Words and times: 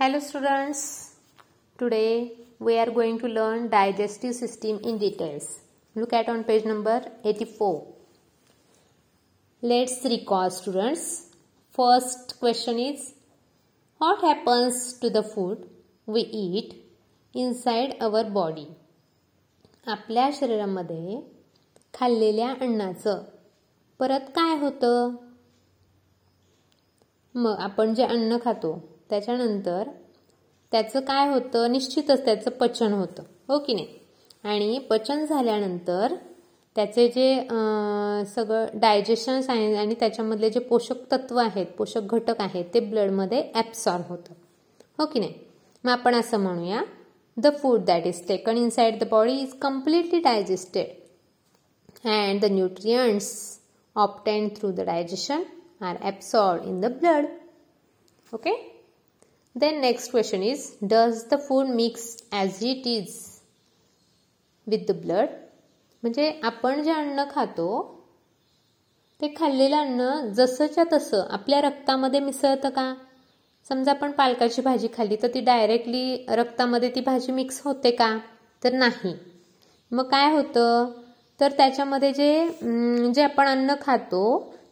Hello 0.00 0.18
students. 0.20 0.80
Today 1.76 2.30
we 2.60 2.78
are 2.78 2.88
going 2.88 3.18
to 3.18 3.26
learn 3.26 3.68
digestive 3.68 4.32
system 4.32 4.78
in 4.84 4.96
details. 4.96 5.58
Look 5.96 6.12
at 6.12 6.28
on 6.28 6.44
page 6.44 6.64
number 6.64 7.00
84. 7.24 7.94
Let's 9.62 10.04
recall 10.04 10.50
students. 10.50 11.32
First 11.74 12.38
question 12.38 12.78
is 12.78 13.12
what 14.00 14.20
happens 14.20 14.92
to 15.00 15.10
the 15.10 15.24
food 15.24 15.66
we 16.06 16.20
eat 16.20 16.76
inside 17.34 17.96
our 18.00 18.22
body? 18.38 18.66
आपल्या 19.86 20.28
शरीरामध्ये 20.34 21.20
खाल्लेल्या 21.94 22.52
अन्नाचं 22.60 23.24
परत 23.98 24.30
काय 24.36 24.56
होतं 24.58 25.16
मग 27.34 27.58
आपण 27.58 27.94
जे 27.94 28.04
अन्न 28.04 28.36
खातो 28.44 28.72
त्याच्यानंतर 29.10 29.88
त्याचं 30.72 31.00
काय 31.00 31.28
होतं? 31.28 31.70
निश्चितच 31.72 32.24
त्याचं 32.24 32.50
पचन 32.50 32.92
होतं. 32.92 33.22
हो 33.48 33.58
की 33.58 33.74
नाही? 33.74 33.86
आणि 34.44 34.78
पचन 34.90 35.24
झाल्यानंतर 35.24 36.14
त्याचे 36.76 37.06
जे 37.08 37.34
सगळं 38.26 38.66
डायजेशन्स 38.74 39.48
आहे 39.50 39.74
आणि 39.76 39.94
त्याच्यामधले 40.00 40.50
जे 40.50 40.60
पोषक 40.60 41.10
तत्व 41.12 41.38
आहेत 41.38 41.66
पोषक 41.78 42.14
घटक 42.14 42.40
आहेत 42.40 42.64
ते 42.74 42.80
ब्लडमध्ये 42.80 43.42
ॲप्सॉर्ब 43.54 44.04
होतं. 44.08 44.34
हो 44.98 45.06
की 45.06 45.20
नाही? 45.20 45.34
मग 45.84 45.90
आपण 45.90 46.14
असं 46.14 46.40
म्हणूया 46.40 46.82
the 47.36 47.46
food 47.62 47.84
that 47.84 48.06
is 48.06 48.26
taken 48.28 48.56
inside 48.56 48.98
the 48.98 49.08
body 49.10 49.38
is 49.38 49.52
completely 49.62 50.20
digested 50.20 52.06
and 52.08 52.40
the 52.40 52.50
nutrients 52.52 53.58
obtained 53.96 54.56
through 54.56 54.70
the 54.70 54.80
digestion 54.86 55.42
are 55.80 55.96
absorbed 56.02 56.66
in 56.66 56.80
the 56.80 56.90
blood 56.98 57.26
okay? 58.32 58.56
Then 59.60 59.80
next 59.80 60.10
question 60.10 60.42
is 60.42 60.76
does 60.86 61.24
the 61.24 61.38
food 61.38 61.68
mix 61.68 62.16
as 62.32 62.62
it 62.62 62.86
is 62.86 63.40
with 64.66 64.86
the 64.86 64.94
blood? 64.94 65.28
म्हणजे 66.02 66.40
आपण 66.42 66.82
जे 66.82 66.92
अन्न 66.92 67.24
खातो 67.30 67.68
ते 69.20 69.34
खाल्लेलं 69.36 69.76
अन्न 69.76 70.32
जसंच्या 70.32 70.84
तसं 70.92 71.26
आपल्या 71.30 71.60
रक्तामध्ये 71.60 72.20
मिसळतं 72.20 72.68
का? 72.68 72.94
समजा 73.68 73.90
आपण 73.90 74.12
पालकाची 74.12 74.62
भाजी 74.62 74.88
खाल्ली 74.96 75.16
तर 75.22 75.28
ती 75.34 75.40
डायरेक्टली 75.40 76.26
रक्तामध्ये 76.28 76.90
ती 76.94 77.00
भाजी 77.00 77.32
मिक्स 77.32 77.60
होते 77.64 77.90
का? 77.90 78.18
तर 78.64 78.72
नाही. 78.72 79.14
मग 79.92 80.08
काय 80.08 80.32
होतं? 80.32 80.90
तर 81.40 81.52
त्याच्यामध्ये 81.52 82.12
जे 82.12 82.48
जे 83.14 83.22
आपण 83.22 83.46
अन्न 83.46 83.74
खातो 83.82 84.22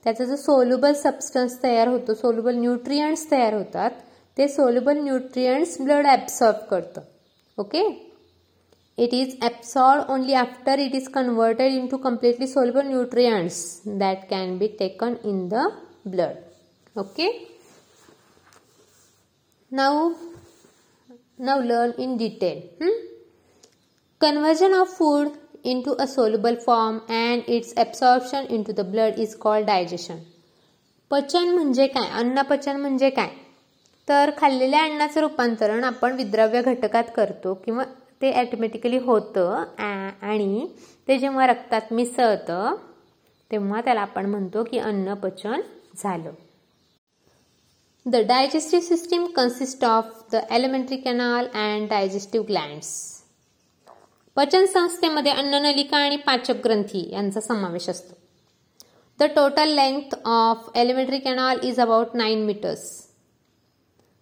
त्याचा 0.04 0.24
जो 0.24 0.36
सोल्युबल 0.36 0.92
सबस्टन्स 0.92 1.62
तयार 1.62 1.88
होतो 1.88 2.14
सोल्युबल 2.14 2.54
न्यूट्रियंट्स 2.54 3.30
तयार 3.30 3.54
होतात 3.54 3.90
ते 4.37 4.47
सोल्युबल 4.47 4.97
न्यूट्रियंट्स 5.03 5.81
ब्लड 5.81 6.07
ॲब्सॉर्ब 6.07 6.65
करतं 6.69 7.01
okay 7.57 7.83
it 8.97 9.13
is 9.13 9.37
absorb 9.43 10.09
only 10.11 10.33
after 10.43 10.79
it 10.79 10.95
is 10.95 11.07
converted 11.13 11.73
into 11.87 11.97
completely 12.07 12.47
soluble 12.47 12.87
nutrients 12.87 13.61
that 13.87 14.27
can 14.29 14.57
be 14.57 14.67
taken 14.79 15.15
in 15.25 15.47
the 15.49 15.67
blood 16.07 16.99
okay 16.99 17.29
now 19.71 20.09
now 21.39 21.61
learn 21.63 22.01
in 22.01 22.17
detail 22.17 22.89
conversion 24.21 24.73
of 24.73 24.87
food 24.87 25.31
into 25.63 25.95
a 25.99 26.05
soluble 26.07 26.55
form 26.55 27.01
and 27.09 27.43
its 27.47 27.73
absorption 27.75 28.45
into 28.47 28.71
the 28.71 28.83
blood 28.85 29.17
is 29.17 29.33
called 29.35 29.65
digestion. 29.65 30.19
पचन 31.11 31.49
म्हणजे 31.49 31.87
काय 31.87 32.07
अन्नपचन 32.19 32.79
म्हणजे 32.81 33.09
काय 33.09 33.29
तर 34.08 34.30
खाल्लेल्या 34.38 34.82
अन्नाचं 34.84 35.20
रूपांतरण 35.20 35.84
आपण 35.84 36.12
विद्रव्य 36.16 36.62
घटकात 36.62 37.04
करतो 37.16 37.54
किंवा 37.64 37.84
ते 38.22 38.30
ॲटोमॅटिकली 38.32 38.98
होतं 38.98 39.64
आणि 39.78 40.66
ते 41.08 41.18
जेव्हा 41.18 41.46
रक्तात 41.46 41.92
मिसळतं 41.92 42.74
तेव्हा 43.50 43.80
त्याला 43.80 44.00
आपण 44.00 44.26
म्हणतो 44.26 44.62
की 44.64 44.78
अन्नपचन 44.78 45.60
झालं. 45.96 46.30
The 48.06 48.16
digestive 48.28 48.84
system 48.86 49.26
consist 49.36 49.84
of 49.84 50.12
the 50.32 50.40
alimentary 50.50 50.96
canal 50.96 51.46
and 51.54 51.88
digestive 51.90 52.46
glands 52.46 52.90
पचन 54.36 54.66
संस्थेमध्ये 54.66 55.32
अन्ननलिका 55.32 55.96
आणि 55.96 56.16
पाचक 56.16 56.60
ग्रंथी 56.64 57.08
यांचा 57.12 57.40
समावेश 57.40 57.88
असतो. 57.88 58.14
The 59.18 59.24
total 59.36 59.68
length 59.74 60.14
of 60.24 60.70
alimentary 60.76 61.18
canal 61.18 61.58
is 61.62 61.80
about 61.80 62.16
nine 62.16 62.44
metres 62.46 62.84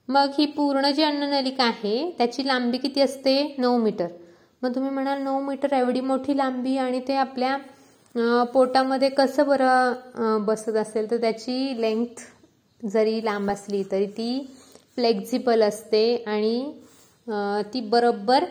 मग 0.08 0.30
ही 0.38 0.46
पूर्ण 0.46 0.90
जी 0.92 1.02
अन्ननलिका 1.02 1.64
आहे 1.64 2.10
त्याची 2.18 2.46
लांबी 2.46 2.78
किती 2.78 3.00
असते? 3.00 3.54
नऊ 3.58 3.76
मीटर. 3.78 4.06
मग 4.62 4.74
तुम्ही 4.74 4.90
म्हणाल 4.90 5.22
नऊ 5.22 5.40
मीटर 5.42 5.72
एवढी 5.72 6.00
मोठी 6.00 6.36
लांबी 6.36 6.76
आणि 6.78 7.00
ते 7.08 7.14
आपल्या 7.16 7.56
पोटामध्ये 8.44 9.08
कसं 9.10 9.46
बरं 9.46 10.44
बसत 10.46 10.76
असेल? 10.76 11.10
तर 11.10 11.20
त्याची 11.20 11.80
लेंथ 11.80 12.22
जरी 12.80 13.24
लांब 13.24 13.50
असली 13.50 13.82
तरी 13.92 14.06
ती 14.06 14.46
फ्लेक्झिबल 14.96 15.62
असते 15.62 16.04
आणि 16.26 16.72
ती 17.74 17.80
बरोबर 17.90 18.44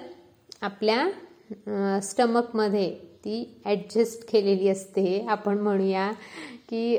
आपल्या 0.61 1.99
स्टमकमध्ये 2.01 2.93
ती 3.25 3.43
ॲडजस्ट 3.65 4.23
केलेली 4.31 4.69
असते. 4.69 5.25
आपण 5.29 5.57
म्हणूया 5.59 6.11
की 6.69 6.97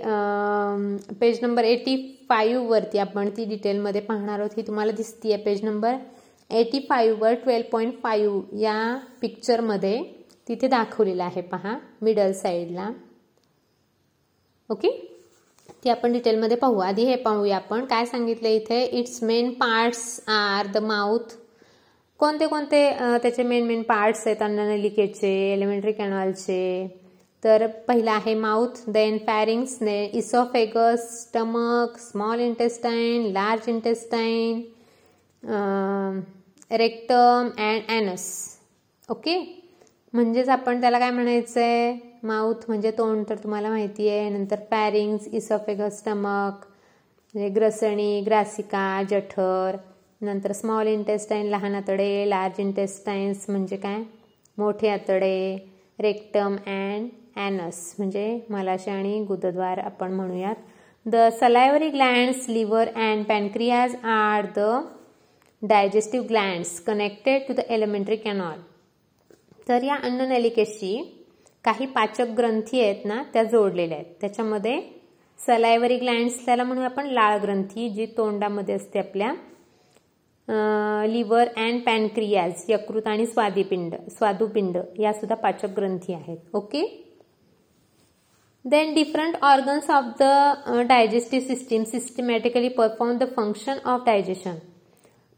पेज 1.21 1.39
नंबर 1.43 1.65
एटी 1.65 1.97
फाईव्हवरती 2.29 2.99
आपण 2.99 3.29
ती 3.37 3.45
डिटेलमध्ये 3.45 4.01
पाहणार 4.01 4.39
आहोत. 4.39 4.51
ही 4.57 4.67
तुम्हाला 4.67 4.93
दिसती 4.93 5.33
आहे 5.33 5.43
पेज 5.45 5.65
नंबर 5.65 5.97
एटी 6.51 6.79
फाईव्हवर 6.89 7.35
ट्वेल्व 7.35 7.67
पॉईंट 7.73 7.95
फाईव्ह 8.03 8.59
या 8.61 8.97
पिक्चरमध्ये 9.21 10.03
तिथे 10.49 10.69
दाखवलेलं 10.69 11.23
आहे 11.25 11.41
पहा 11.43 11.77
मिडल 12.03 12.33
साईडला 12.33 12.91
ओके 14.71 14.91
ती 15.85 15.91
आपण 15.91 16.13
डिटेलमध्ये 16.13 16.57
पाहू. 16.57 16.79
आधी 16.81 17.05
हे 17.05 17.17
पाहूया 17.17 17.57
आपण. 17.57 17.85
काय 17.85 18.05
सांगितलं 18.07 18.49
इथे? 18.49 18.83
Its 18.85 19.23
main 19.23 19.53
parts 19.55 20.21
are 20.29 20.67
the 20.75 20.79
mouth 20.83 21.35
कोणते 22.21 22.47
कोणते 22.47 22.89
त्याचे 23.23 23.43
मेन 23.43 23.67
मेन 23.67 23.83
पार्ट्स 23.83 24.27
आहेत 24.27 24.43
अन्ननलिकेचे 24.43 25.33
एलिमेंटरी 25.53 25.93
कॅनॉलचे 25.93 26.87
तर 27.43 27.67
पहिला 27.89 28.13
आहे 28.13 28.35
माउथ 28.35 28.83
देन 28.89 29.19
फॅरिंग्स 29.27 29.77
ने 29.81 30.05
oesophagus 30.15 31.09
stomach 31.21 31.99
small 32.01 32.41
intestine 32.41 33.31
large 33.33 33.69
intestine 33.69 34.63
rectum 36.71 37.49
and 37.59 37.91
anus 37.91 38.27
okay 39.09 39.39
म्हणजेच 40.15 40.49
आपण 40.49 40.81
त्याला 40.81 40.99
काय 40.99 41.11
म्हणायचं 41.11 41.61
आहे 41.61 41.95
माउथ 42.23 42.65
म्हणजे 42.69 42.91
तोंड 42.99 43.25
तर 43.29 43.37
तुम्हाला 43.37 43.69
माहिती 43.69 44.09
आहे. 44.09 44.29
नंतर 44.31 44.61
पॅरिंग्स 44.71 45.27
इसोफेगस 45.29 45.99
स्टमक 45.99 46.65
म्हणजे 47.35 47.49
ग्रसणी 47.49 48.21
ग्रासिका 48.27 49.03
जठर. 49.11 49.77
नंतर 50.21 50.53
स्मॉल 50.53 50.87
इंटेस्टाईन 50.89 51.47
लहान 51.51 51.75
आतडे 51.75 52.29
लार्ज 52.29 52.61
इंटेस्टाईन्स 52.61 53.45
म्हणजे 53.49 53.77
काय? 53.77 54.03
मोठे 54.59 54.89
आतडे 54.89 55.57
रेक्टम 55.99 56.57
अँड 56.57 57.09
ॲनस 57.37 57.95
म्हणजे 57.99 58.27
मलाशय 58.51 58.91
आणि 58.91 59.25
गुदद्वार 59.29 59.79
आपण 59.79 60.13
म्हणूयात. 60.13 60.55
The 61.07 61.17
salivary 61.41 61.89
glands 61.91 62.49
liver 62.49 62.89
and 62.89 63.25
pancreas 63.25 63.95
are 64.05 64.47
the 64.57 64.61
digestive 65.63 66.27
glands 66.29 66.79
connected 66.87 67.43
to 67.49 67.55
the 67.55 67.61
alimentary 67.69 68.17
canal 68.17 68.61
तर 69.69 69.83
या 69.83 69.95
अन्ननलिकेशी 70.03 70.97
काही 71.65 71.87
पाचक 71.87 72.35
ग्रंथी 72.37 72.81
आहेत 72.81 73.05
ना 73.05 73.23
त्या 73.33 73.43
जोडलेल्या 73.43 73.97
आहेत. 73.99 74.13
त्याच्यामध्ये 74.21 74.81
सलायवरी 75.41 75.97
ग्लँड्स 75.99 76.45
त्याला 76.47 76.65
म्हणूया 76.65 76.89
आपण 76.89 77.07
लाळ 77.07 77.39
ग्रंथी 77.43 77.89
जी 77.91 78.07
तोंडामध्ये 78.17 78.75
असते 78.75 78.99
आपल्या. 78.99 79.33
लिव्हर 80.49 81.49
अँड 81.57 81.81
पॅनक्रियाज 81.83 82.65
यकृत 82.69 83.07
आणि 83.07 83.27
स्वादिपिंड 83.27 83.95
स्वादुपिंड 84.09 84.77
या 84.99 85.13
सुद्धा 85.13 85.35
पाचक 85.35 85.75
ग्रंथी 85.77 86.15
आहेत. 86.15 86.39
Okay? 86.55 86.83
Then 88.65 88.95
different 88.95 89.37
organs 89.43 89.91
of 89.91 90.05
the 90.21 90.23
digestive 90.89 91.47
system 91.47 91.83
systematically 91.85 92.69
perform 92.69 93.17
the 93.19 93.25
function 93.37 93.79
of 93.85 94.05
digestion 94.07 94.55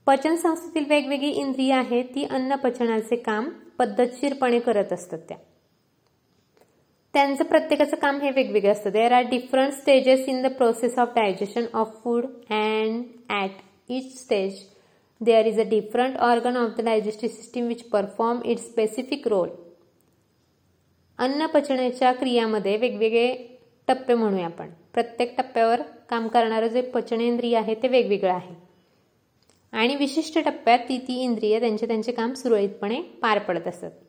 पचन 0.06 0.36
संस्थेतील 0.36 0.84
वेगवेगळी 0.88 1.30
इंद्रिय 1.30 1.72
आहेत 1.72 2.04
ती 2.14 2.24
अन्न 2.24 2.54
पचनाचे 2.54 3.16
काम 3.16 3.48
पद्धतशीरपणे 3.78 4.58
करत 4.58 4.92
असतात 4.92 5.18
त्या. 5.28 5.36
त्यांचं 7.14 7.44
प्रत्येकाचं 7.44 7.96
काम 7.96 8.20
हे 8.20 8.30
वेगवेगळं 8.30 8.72
असतं. 8.72 8.90
There 8.90 9.12
are 9.12 9.28
different 9.30 9.72
stages 9.72 10.28
in 10.28 10.42
the 10.42 10.52
process 10.52 10.98
of 10.98 11.14
digestion 11.14 11.64
of 11.74 11.94
food 12.04 12.24
and 12.50 13.02
at 13.30 13.50
each 13.88 14.18
stage 14.20 14.62
there 15.24 15.46
is 15.48 15.58
a 15.58 15.64
different 15.64 16.14
organ 16.20 16.56
of 16.56 16.68
the 16.76 16.84
digestive 16.84 17.30
system 17.30 17.68
which 17.68 17.82
perform 17.94 18.50
its 18.50 18.60
specific 18.60 19.32
role. 19.32 19.48
अन्न 21.18 21.46
पचण्याच्या 21.46 22.12
क्रियामध्ये 22.12 22.76
वेगवेगळे 22.76 23.58
टप्पे 23.86 24.14
म्हणूया 24.14 24.46
आपण. 24.46 24.70
प्रत्येक 24.94 25.36
टप्प्यावर 25.38 25.82
काम 25.82 26.28
करणारं 26.28 26.66
जे 26.66 26.80
पचनेंद्रिय 26.80 27.56
आहे 27.56 27.74
ते 27.74 27.88
वेगवेगळं 27.88 28.32
आहे. 28.32 28.54
आणि 29.72 29.96
विशिष्ट 29.96 30.38
टप्प्यात 30.38 30.78
ती 30.78 30.98
ती 30.98 31.22
इंद्रिय 31.22 31.60
त्यांचे 31.60 31.86
त्यांचे 31.86 32.12
काम 32.12 32.32
सुरळीतपणे 32.32 33.02
पार 33.02 33.38
पडत 33.38 33.68
असत. 33.68 34.05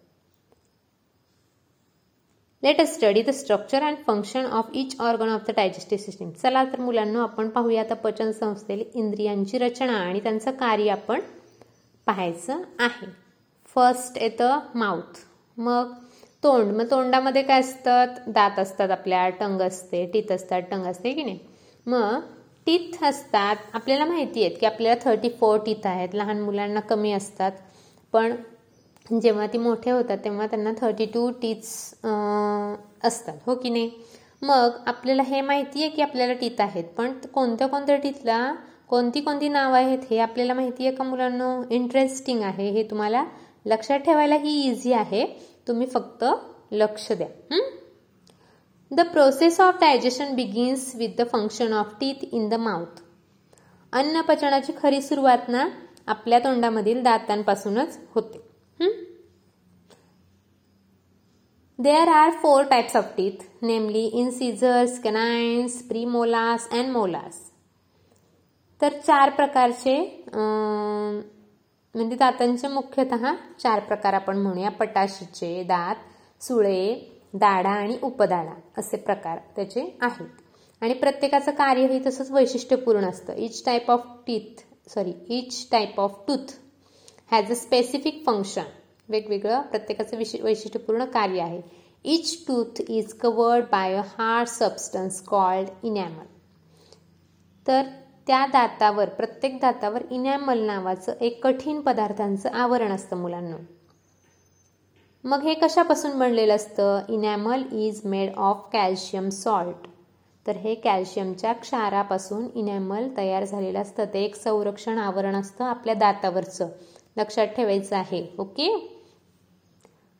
Let 2.63 2.79
us 2.81 2.95
study 2.95 3.21
the 3.21 3.29
structure 3.29 3.83
and 3.83 3.97
function 4.07 4.45
of 4.45 4.69
each 4.73 4.95
organ 4.99 5.29
of 5.29 5.41
the 5.47 5.51
digestive 5.55 6.03
system 6.03 6.31
चला 6.31 6.63
तर 6.63 6.79
मुलांना 6.79 7.21
आपण 7.23 7.49
पाहूया 7.49 7.81
आता 7.81 7.93
पचन 7.93 8.31
संस्थेतील 8.31 8.83
इंद्रियांची 8.93 9.57
रचना 9.57 9.93
आणि 9.93 10.19
त्यांचं 10.19 10.51
कार्य 10.51 10.89
आपण 10.89 11.19
पाहायचं 12.07 12.61
आहे. 12.79 13.05
फर्स्ट 13.75 14.17
येतं 14.21 14.59
माउथ 14.75 15.19
मग 15.57 15.91
तोंड. 16.43 16.71
मग 16.75 16.91
तोंडामध्ये 16.91 17.41
काय 17.41 17.59
असतात? 17.59 18.07
दात 18.27 18.59
असतात 18.59 18.89
आपल्या 18.89 19.29
टंग 19.29 19.61
असते 19.61 20.05
टीथ 20.13 20.31
असतात 20.31 20.61
टंग 20.71 20.85
असते 20.85 21.13
की 21.13 21.23
नाही? 21.23 21.39
मग 21.87 22.19
टीथ 22.65 23.03
असतात. 23.03 23.55
आपल्याला 23.73 24.05
माहिती 24.05 24.45
आहेत 24.45 24.57
की 24.59 24.65
आपल्याला 24.65 25.09
थर्टी 25.09 25.29
फोर 25.29 25.59
टीथ 25.65 25.87
आहेत. 25.87 26.09
लहान 26.13 26.41
मुलांना 26.41 26.79
कमी 26.79 27.11
असतात. 27.11 27.51
पण 28.13 28.35
जेव्हा 29.21 29.45
ती 29.47 29.57
मोठे 29.57 29.91
होतात 29.91 30.17
तेव्हा 30.23 30.45
त्यांना 30.47 30.71
थर्टी 30.77 31.05
टू 31.05 31.29
टीथ्स 31.41 31.93
असतात. 33.03 33.37
हो 33.45 33.55
की 33.55 33.69
नाही? 33.69 33.89
मग 34.41 34.71
आपल्याला 34.87 35.23
हे 35.23 35.41
माहिती 35.41 35.81
आहे 35.81 35.89
की 35.91 36.01
आपल्याला 36.01 36.33
टीथ 36.33 36.61
आहेत 36.61 36.83
पण 36.97 37.13
कोणत्या 37.33 37.67
कोणत्या 37.67 37.95
टीथला 37.95 38.53
कोणती 38.89 39.21
कोणती 39.21 39.49
नावं 39.49 39.77
आहेत 39.77 39.99
हे 40.09 40.19
आपल्याला 40.19 40.53
माहिती 40.53 40.85
आहे 40.85 40.95
का 40.95 41.03
मुलांना? 41.03 41.61
इंटरेस्टिंग 41.69 42.41
आहे. 42.43 42.69
हे 42.71 42.83
तुम्हाला 42.83 43.23
लक्षात 43.65 43.99
ठेवायला 43.99 44.35
ही 44.35 44.61
इझी 44.69 44.93
आहे. 44.93 45.25
तुम्ही 45.67 45.87
फक्त 45.87 46.23
लक्ष 46.71 47.11
द्या. 47.11 47.27
The 48.91 49.01
process 49.03 49.59
of 49.61 49.75
digestion 49.81 50.35
begins 50.35 50.91
with 50.95 51.21
the 51.21 51.27
function 51.31 51.73
of 51.73 51.93
teeth 51.99 52.23
in 52.31 52.47
the 52.49 52.53
mouth 52.53 53.01
अन्न 53.93 54.21
पचनाची 54.21 54.73
खरी 54.81 55.01
सुरुवात 55.01 55.49
ना 55.49 55.67
आपल्या 56.07 56.39
तोंडामधील 56.39 57.01
दातांपासूनच 57.03 57.97
होते. 58.15 58.46
There 61.79 62.09
are 62.09 62.31
four 62.43 62.61
types 62.69 62.95
of 62.95 63.09
teeth, 63.17 63.41
namely 63.61 64.05
incisors, 64.21 64.93
canines, 65.03 65.73
premolars 65.89 66.63
and 66.71 66.89
molars. 66.95 67.35
तर 68.81 68.93
चार 69.07 69.29
प्रकारचे 69.29 69.95
म्हणजे 70.33 72.15
दातांचे 72.15 72.67
मुख्यतः 72.67 73.33
चार 73.59 73.79
प्रकार 73.79 74.13
आपण 74.13 74.37
म्हणूया. 74.37 74.69
पटाशीचे 74.69 75.63
दात 75.63 75.95
सुळे 76.43 76.83
दाडा 77.33 77.69
आणि 77.69 77.97
उपदाडा 78.03 78.53
असे 78.77 78.97
प्रकार 78.97 79.39
त्याचे 79.55 79.97
आहेत. 80.01 80.29
आणि 80.81 80.93
प्रत्येकाचं 80.93 81.51
कार्यही 81.51 81.99
तसंच 82.05 82.31
वैशिष्ट्यपूर्ण 82.31 83.09
असतं. 83.09 83.33
Each 83.33 83.65
type 83.65 83.91
of 83.91 84.01
teeth 84.27 84.61
sorry 84.89 85.13
each 85.37 85.67
type 85.71 85.99
of 85.99 86.19
tooth 86.27 86.53
has 87.31 87.51
a 87.51 87.55
specific 87.55 88.23
function 88.25 88.63
वेगवेगळं 89.09 89.61
प्रत्येकाचं 89.61 90.17
विशि 90.17 90.41
वैशिष्ट्यपूर्ण 90.41 91.05
कार्य 91.05 91.41
आहे. 91.41 91.61
Each 92.05 92.45
tooth 92.47 92.81
is 92.87 93.13
covered 93.13 93.65
by 93.71 93.95
a 93.95 94.01
hard 94.09 94.47
substance 94.47 95.21
called 95.21 95.69
enamel 95.83 96.25
तर 97.67 97.81
त्या 98.27 98.45
दातावर 98.45 99.09
प्रत्येक 99.09 99.59
दातावर 99.59 100.03
इनॅमल 100.11 100.59
नावाचं 100.59 101.13
एक 101.21 101.43
कठीण 101.43 101.81
पदार्थांचं 101.81 102.49
आवरण 102.49 102.91
असतं 102.91 103.17
मुलांना. 103.17 103.57
मग 105.23 105.43
हे 105.43 105.53
कशापासून 105.53 106.17
बनलेलं 106.19 106.55
असतं? 106.55 106.99
Enamel 107.09 107.63
is 107.71 108.01
made 108.05 108.35
of 108.37 108.67
calcium 108.73 109.29
salt 109.29 109.87
तर 110.45 110.55
हे 110.55 110.75
कॅल्शियमच्या 110.75 111.53
क्षारापासून 111.53 112.47
इनॅमल 112.55 113.07
तयार 113.17 113.45
झालेलं 113.45 113.79
असतं. 113.79 114.05
ते 114.05 114.23
एक 114.23 114.35
संरक्षण 114.35 114.97
आवरण 114.97 115.35
असतं 115.35 115.65
आपल्या 115.65 115.93
दातावरचं. 115.93 116.69
लक्षात 117.17 117.47
ठेवायचं 117.47 117.95
आहे 117.95 118.25
okay? 118.39 118.69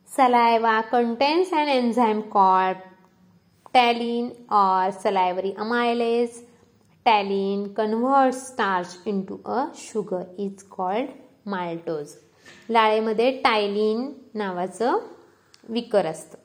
Saliva 0.08 0.80
contains 0.80 1.52
and 1.54 1.68
enzyme 1.68 2.20
called 2.20 2.76
ptyalin 3.74 4.28
or 4.50 4.90
salivary 4.90 5.52
amylase 5.58 6.40
ptyalin 7.06 7.66
convert 7.72 8.34
starch 8.34 8.96
into 9.06 9.36
a 9.46 9.64
sugar 9.76 10.22
is 10.38 10.62
called 10.70 11.08
maltose 11.46 12.14
लाळेमध्ये 12.70 13.30
ptyalin 13.40 14.10
नावाचं 14.34 14.98
विकर 15.68 16.06
असतं. 16.06 16.38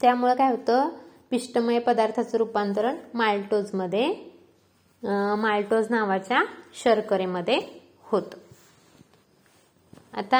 त्यामुळं 0.00 0.34
काय 0.34 0.50
होतं? 0.50 0.88
पिष्टमय 1.30 1.78
पदार्थाचं 1.78 2.38
रूपांतरण 2.38 2.96
माल्टोजमध्ये 3.14 4.06
माल्टोज 5.38 5.86
नावाच्या 5.90 6.42
शर्करेमध्ये 6.82 7.58
होतं. 8.02 8.38
आता 10.12 10.38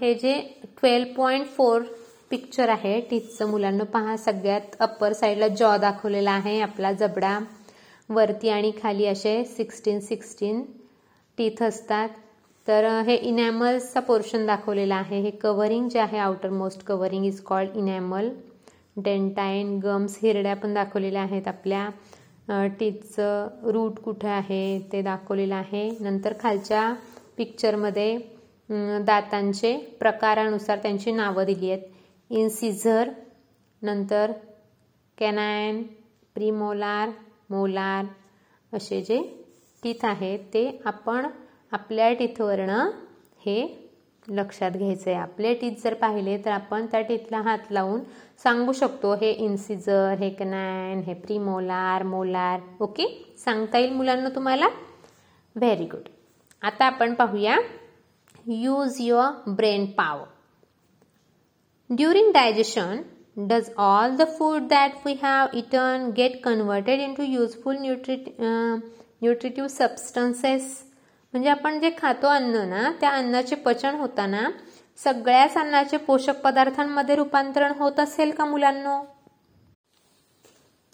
हे 0.00 0.12
जे 0.14 0.32
ट्वेल्व 0.80 1.12
पॉईंट 1.16 1.46
फोर 1.46 1.82
पिक्चर 2.30 2.68
आहे 2.68 3.00
टीथचं 3.10 3.48
मुलांना 3.50 3.84
पहा 3.92 4.16
सगळ्यात 4.16 4.76
अप्पर 4.80 5.12
साईडला 5.12 5.48
जॉ 5.48 5.76
दाखवलेला 5.76 6.30
आहे 6.30 6.60
आपला 6.60 6.92
जबडा. 6.92 7.38
वरती 8.08 8.48
आणि 8.48 8.72
खाली 8.82 9.06
असे 9.06 9.42
सिक्स्टीन 9.56 10.00
सिक्स्टीन 10.00 10.62
टीथ 11.38 11.62
असतात. 11.62 12.08
तर 12.66 12.84
हे 13.06 13.14
इनॅमल्सचा 13.16 14.00
पोर्शन 14.00 14.46
दाखवलेला 14.46 14.94
आहे. 14.96 15.20
हे 15.20 15.30
कवरिंग 15.42 15.88
जे 15.88 15.98
आहे 15.98 16.18
outermost 16.50 16.84
covering 16.86 17.24
is 17.26 17.40
called 17.40 17.76
enamel 17.76 18.28
dentine 18.96 19.78
gums 19.84 20.18
हिरड्या 20.22 20.54
पण 20.56 20.74
दाखवलेल्या 20.74 21.22
आहेत 21.22 21.48
आपल्या. 21.48 21.88
टीथचं 22.78 23.70
रूट 23.72 23.98
कुठे 24.00 24.28
आहे 24.28 24.78
ते 24.92 25.02
दाखवलेलं 25.02 25.54
आहे. 25.54 25.88
नंतर 26.00 26.32
खालच्या 26.40 26.92
पिक्चरमध्ये 27.36 28.18
दातांचे 28.70 29.76
प्रकारानुसार 30.00 30.78
त्यांची 30.78 31.12
नावं 31.12 31.44
दिली 31.46 31.70
आहेत. 31.70 31.82
इन्सिझर 32.30 33.10
नंतर 33.82 34.32
कॅनायन 35.18 35.82
प्रीमोलार 36.34 37.10
मोलार 37.50 38.04
असे 38.72 39.00
जे 39.02 39.18
टीथ 39.82 40.04
आहेत 40.04 40.38
ते 40.54 40.70
आपण 40.86 41.26
आपल्या 41.72 42.12
टीथवरनं 42.12 42.90
हे 43.46 43.56
लक्षात 44.28 44.70
घ्यायचं 44.70 45.10
आहे 45.10 45.18
आपले 45.18 45.52
टीथ 45.54 45.82
जर 45.84 45.94
पाहिले 45.94 46.36
तर 46.44 46.50
आपण 46.50 46.86
त्या 46.86 47.00
टीथला 47.00 47.40
हात 47.40 47.72
लावून 47.72 48.00
सांगू 48.42 48.72
शकतो 48.72 49.14
हे 49.14 49.30
इन्सिझर 49.32 50.14
हे 50.18 50.30
कॅनायन 50.30 51.00
हे 51.00 51.14
प्रीमोलार 51.14 52.02
मोलार. 52.02 52.60
ओके? 52.80 53.06
सांगता 53.38 53.78
येईल 53.78 53.92
मुलांना 53.92 54.28
तुम्हाला? 54.28 54.68
व्हेरी 55.56 55.84
गुड 55.84 56.08
आता 56.62 56.86
आपण 56.86 57.14
पाहूया 57.14 57.56
use 58.48 58.98
your 59.00 59.42
brain 59.46 59.94
power. 59.94 60.28
During 61.90 62.32
digestion, 62.32 63.04
does 63.46 63.70
all 63.76 64.16
the 64.16 64.26
food 64.26 64.68
that 64.68 64.96
we 65.04 65.14
have 65.16 65.54
eaten 65.54 66.12
get 66.12 66.42
converted 66.42 67.00
useful 67.00 67.76
useful 67.76 67.76
nutritive 69.22 69.68
substances 69.68 70.66
म्हणजे 71.34 71.48
आपण 71.50 71.78
जे 71.80 71.90
खातो 71.98 72.26
अन्न 72.28 72.68
ना 72.68 72.90
त्या 73.00 73.10
अन्नाचे 73.10 73.56
पचन 73.64 73.94
होताना 73.94 74.48
सगळ्याच 74.98 75.56
अन्नाचे 75.56 75.96
पोषक 76.06 76.40
पदार्थांमध्ये 76.44 77.14
रूपांतरण 77.16 77.72
होत 77.78 77.98
असेल 78.00 78.30
का 78.30 78.44
मुलांनो 78.44 79.02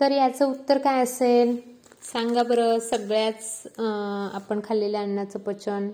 तर 0.01 0.11
याचं 0.11 0.45
उत्तर 0.45 0.79
काय 0.85 1.03
असेल 1.03 1.57
सांगा 2.13 2.43
बरं 2.43 2.79
सगळ्याच 2.91 3.67
आपण 3.79 4.61
खाल्लेल्या 4.65 5.01
अन्नाचं 5.01 5.39
पचन 5.39 5.91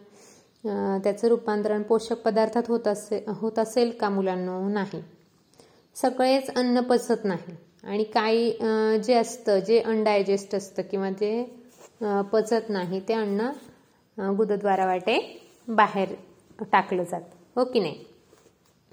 त्याचं 0.64 1.28
रूपांतरण 1.28 1.82
पोषक 1.82 2.20
पदार्थात 2.24 2.62
होत 2.68 2.86
असे 2.88 3.24
होत 3.40 3.58
असेल 3.58 3.90
का 4.00 4.08
मुलांना? 4.08 4.58
नाही. 4.68 5.02
सगळेच 5.96 6.50
अन्न 6.50 6.80
पचत 6.80 7.24
नाही. 7.24 7.54
आणि 7.84 8.04
काही 8.04 8.50
जे 9.04 9.14
असतं 9.14 9.58
जे 9.66 9.78
अनडायजेस्ट 9.80 10.54
असतं 10.54 10.82
किंवा 10.90 11.10
जे 11.10 11.42
पचत 12.32 12.68
नाही 12.68 13.00
ते 13.08 13.14
अन्न 13.14 14.30
गुदद्वारा 14.36 14.86
वाटे 14.86 15.18
बाहेर 15.68 16.14
टाकलं 16.72 17.02
जातं. 17.02 17.36
हो 17.56 17.64
की 17.64 17.80
नाही? 17.80 18.04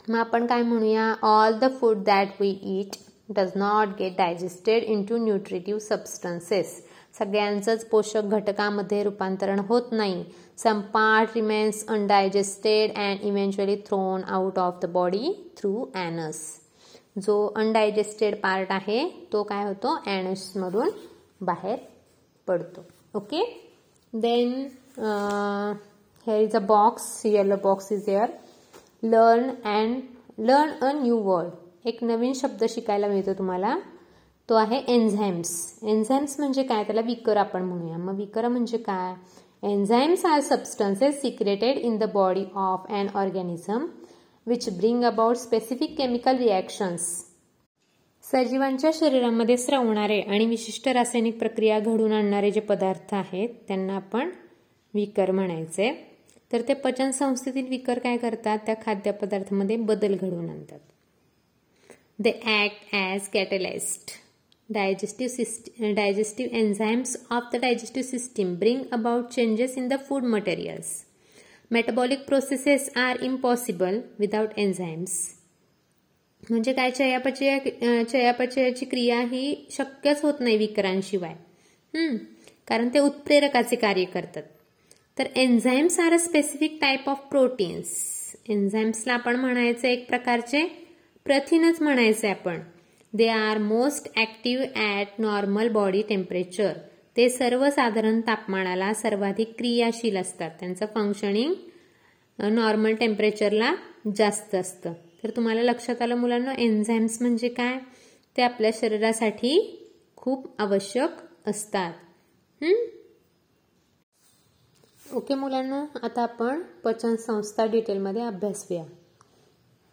मग 0.10 0.18
आपण 0.18 0.46
काय 0.46 0.62
म्हणूया? 0.62 1.14
All 1.24 1.58
the 1.60 1.72
food 1.80 2.04
that 2.04 2.42
we 2.42 2.50
eat 2.80 2.96
does 3.30 3.52
not 3.56 3.88
get 4.00 4.18
digested 4.18 4.84
into 5.06 5.18
nutritive 5.18 5.80
substances 5.80 6.82
सगळ्यांचंच 7.20 7.86
पोषक 7.90 8.34
घटकामध्ये 8.36 9.04
रूपांतरण 9.04 9.60
होत 9.68 9.92
नाही. 9.92 10.24
Some 10.58 10.80
part 10.94 11.30
remains 11.36 11.86
undigested 11.90 12.92
and 12.98 13.26
eventually 13.26 13.76
thrown 13.88 14.24
out 14.24 14.60
of 14.60 14.80
the 14.82 14.86
body 14.94 15.34
through 15.58 15.86
anus 15.96 16.40
जो 17.26 17.36
अनडायजेस्टेड 17.58 18.36
पार्ट 18.42 18.72
आहे 18.72 19.08
तो 19.34 19.44
काय 19.44 19.64
होतो? 19.66 19.96
ॲनसमधून 20.06 20.90
बाहेर 21.46 21.78
पडतो. 22.48 22.86
Okay 23.16 23.44
then 24.14 24.52
here 25.00 26.42
is 26.42 26.56
a 26.56 26.60
box 26.68 27.22
yellow 27.26 27.56
box 27.64 27.92
is 27.92 28.10
here 28.10 28.30
learn 29.04 29.50
and 29.66 30.02
learn 30.48 30.72
a 30.82 30.92
new 30.94 31.18
word 31.24 31.88
एक 31.88 32.04
नवीन 32.04 32.34
शब्द 32.36 32.64
शिकायला 32.70 33.08
मिळतो 33.08 33.34
तुम्हाला. 33.38 33.78
तो 34.50 34.56
आहे 34.56 34.78
एन्झाईम्स 34.94 35.50
एन्झाईम्स 35.84 36.36
म्हणजे 36.40 36.64
काय? 36.64 36.84
त्याला 36.84 37.02
विकर 37.02 37.38
आपण 37.38 37.64
म्हणूया. 37.64 37.98
मग 37.98 38.16
विकर 38.18 38.48
म्हणजे 38.48 38.78
काय? 38.78 39.14
Enzymes 39.64 40.26
are 40.26 40.40
substances 40.40 41.22
secreted 41.22 41.78
in 41.78 41.98
the 41.98 42.04
body 42.14 42.44
of 42.56 42.86
and 42.90 43.10
organism 43.16 43.86
which 44.48 44.70
bring 44.78 45.04
about 45.04 45.36
specific 45.36 45.98
chemical 45.98 46.38
reactions 46.38 47.06
सजीवांच्या 48.24 48.92
शरीरामध्ये 48.94 49.58
स्रवणारे 49.58 50.20
आणि 50.22 50.46
विशिष्ट 50.46 50.88
रासायनिक 50.88 51.38
प्रक्रिया 51.40 51.80
घडून 51.80 52.12
आणणारे 52.12 52.52
जे 52.52 52.60
पदार्थ 52.60 53.14
आहेत 53.14 53.50
त्यांना 53.68 53.96
आपण 53.96 54.30
विकर 54.94 55.32
म्हणायचे. 55.32 55.92
तर 56.52 56.62
ते 56.68 56.74
पचन 56.74 57.12
संस्थेतील 57.12 57.68
विकर 57.70 58.00
काय 58.00 58.18
करतात? 58.18 58.58
त्या 58.66 58.76
खाद्यपदार्थामध्ये 58.86 59.76
बदल 59.76 60.16
घडवून 60.16 60.50
आणतात. 60.50 60.80
They 62.20 62.32
act 62.46 62.96
as 62.96 63.28
catalysed 63.34 64.12
digestive 64.70 65.32
system, 65.32 65.96
digestive 65.96 66.52
enzymes 66.52 67.16
of 67.32 67.44
the 67.52 67.60
digestive 67.60 68.06
system 68.06 68.56
bring 68.58 68.88
about 68.92 69.32
changes 69.32 69.76
in 69.76 69.88
the 69.88 69.98
food 69.98 70.24
materials. 70.24 71.06
Metabolic 71.72 72.28
processes 72.28 72.90
are 72.96 73.18
impossible 73.20 74.04
without 74.20 74.56
enzymes. 74.58 75.12
म्हणजे 76.50 76.74
काय 76.74 76.92
चयापचय 76.92 77.58
चयापचयाची 78.12 78.86
क्रिया 78.86 79.20
ही 79.22 79.68
शक्यच 79.72 80.22
होत 80.24 80.40
नाही 80.40 80.58
विकरांशिवाय 80.58 81.34
कारण 82.68 82.90
ते 82.94 83.00
उत्प्रेरकाचे 83.00 83.76
कार्य 83.76 84.04
करतात 84.06 84.44
तर 85.18 85.28
enzymes 85.36 86.00
are 86.00 86.14
a 86.14 86.18
specific 86.18 86.78
type 86.82 87.10
of 87.10 87.28
proteins 87.30 87.96
एन्झाईम्सला 88.50 89.14
आपण 89.14 89.36
म्हणायचं 89.36 89.88
एक 89.88 90.08
प्रकारचे 90.08 90.64
प्रथिनच 91.26 91.82
म्हणायचे 91.82 92.28
आपण 92.28 92.60
they 93.14 93.28
are 93.28 93.58
most 93.58 94.08
active 94.18 94.66
at 94.76 95.20
normal 95.20 95.70
body 95.70 96.02
temperature 96.02 96.74
ते 97.16 97.30
सर्वसाधारण 97.30 98.20
तापमानाला 98.22 98.94
सर्वाधिक 98.94 99.54
क्रियाशील 99.58 100.18
असतात. 100.18 100.50
त्यांचं 100.60 100.86
फंक्शनिंग 100.86 101.54
नॉर्मल 102.40 102.96
टेम्परेचरला 102.96 103.74
जास्त 104.18 104.56
असतं. 104.56 104.94
तर 105.24 105.30
तुम्हाला 105.30 105.62
लक्षात 105.62 106.02
आलं 106.02 106.16
मुलांना 106.16 106.54
एन्झाईम्स 106.58 107.22
म्हणजे 107.22 107.50
काय? 107.50 107.78
ते 108.36 108.42
आपल्या 108.42 108.72
शरीरासाठी 108.74 109.56
खूप 110.18 110.48
आवश्यक 110.62 111.50
असतात. 111.50 111.94
ओके 115.16 115.36
मुलांना 115.36 115.86
आता 116.04 116.22
आपण 116.22 116.62
पचन 116.84 117.16
संस्था 117.16 117.66
डिटेलमध्ये 117.66 118.22
अभ्यासूया 118.22 118.84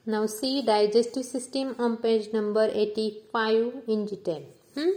Now 0.07 0.27
see 0.27 0.63
digestive 0.63 1.25
system 1.25 1.69
on 1.79 1.97
page 1.97 2.27
number 2.33 2.65
85 2.73 3.73
in 3.89 4.05
detail. 4.07 4.43
Hmm? 4.77 4.91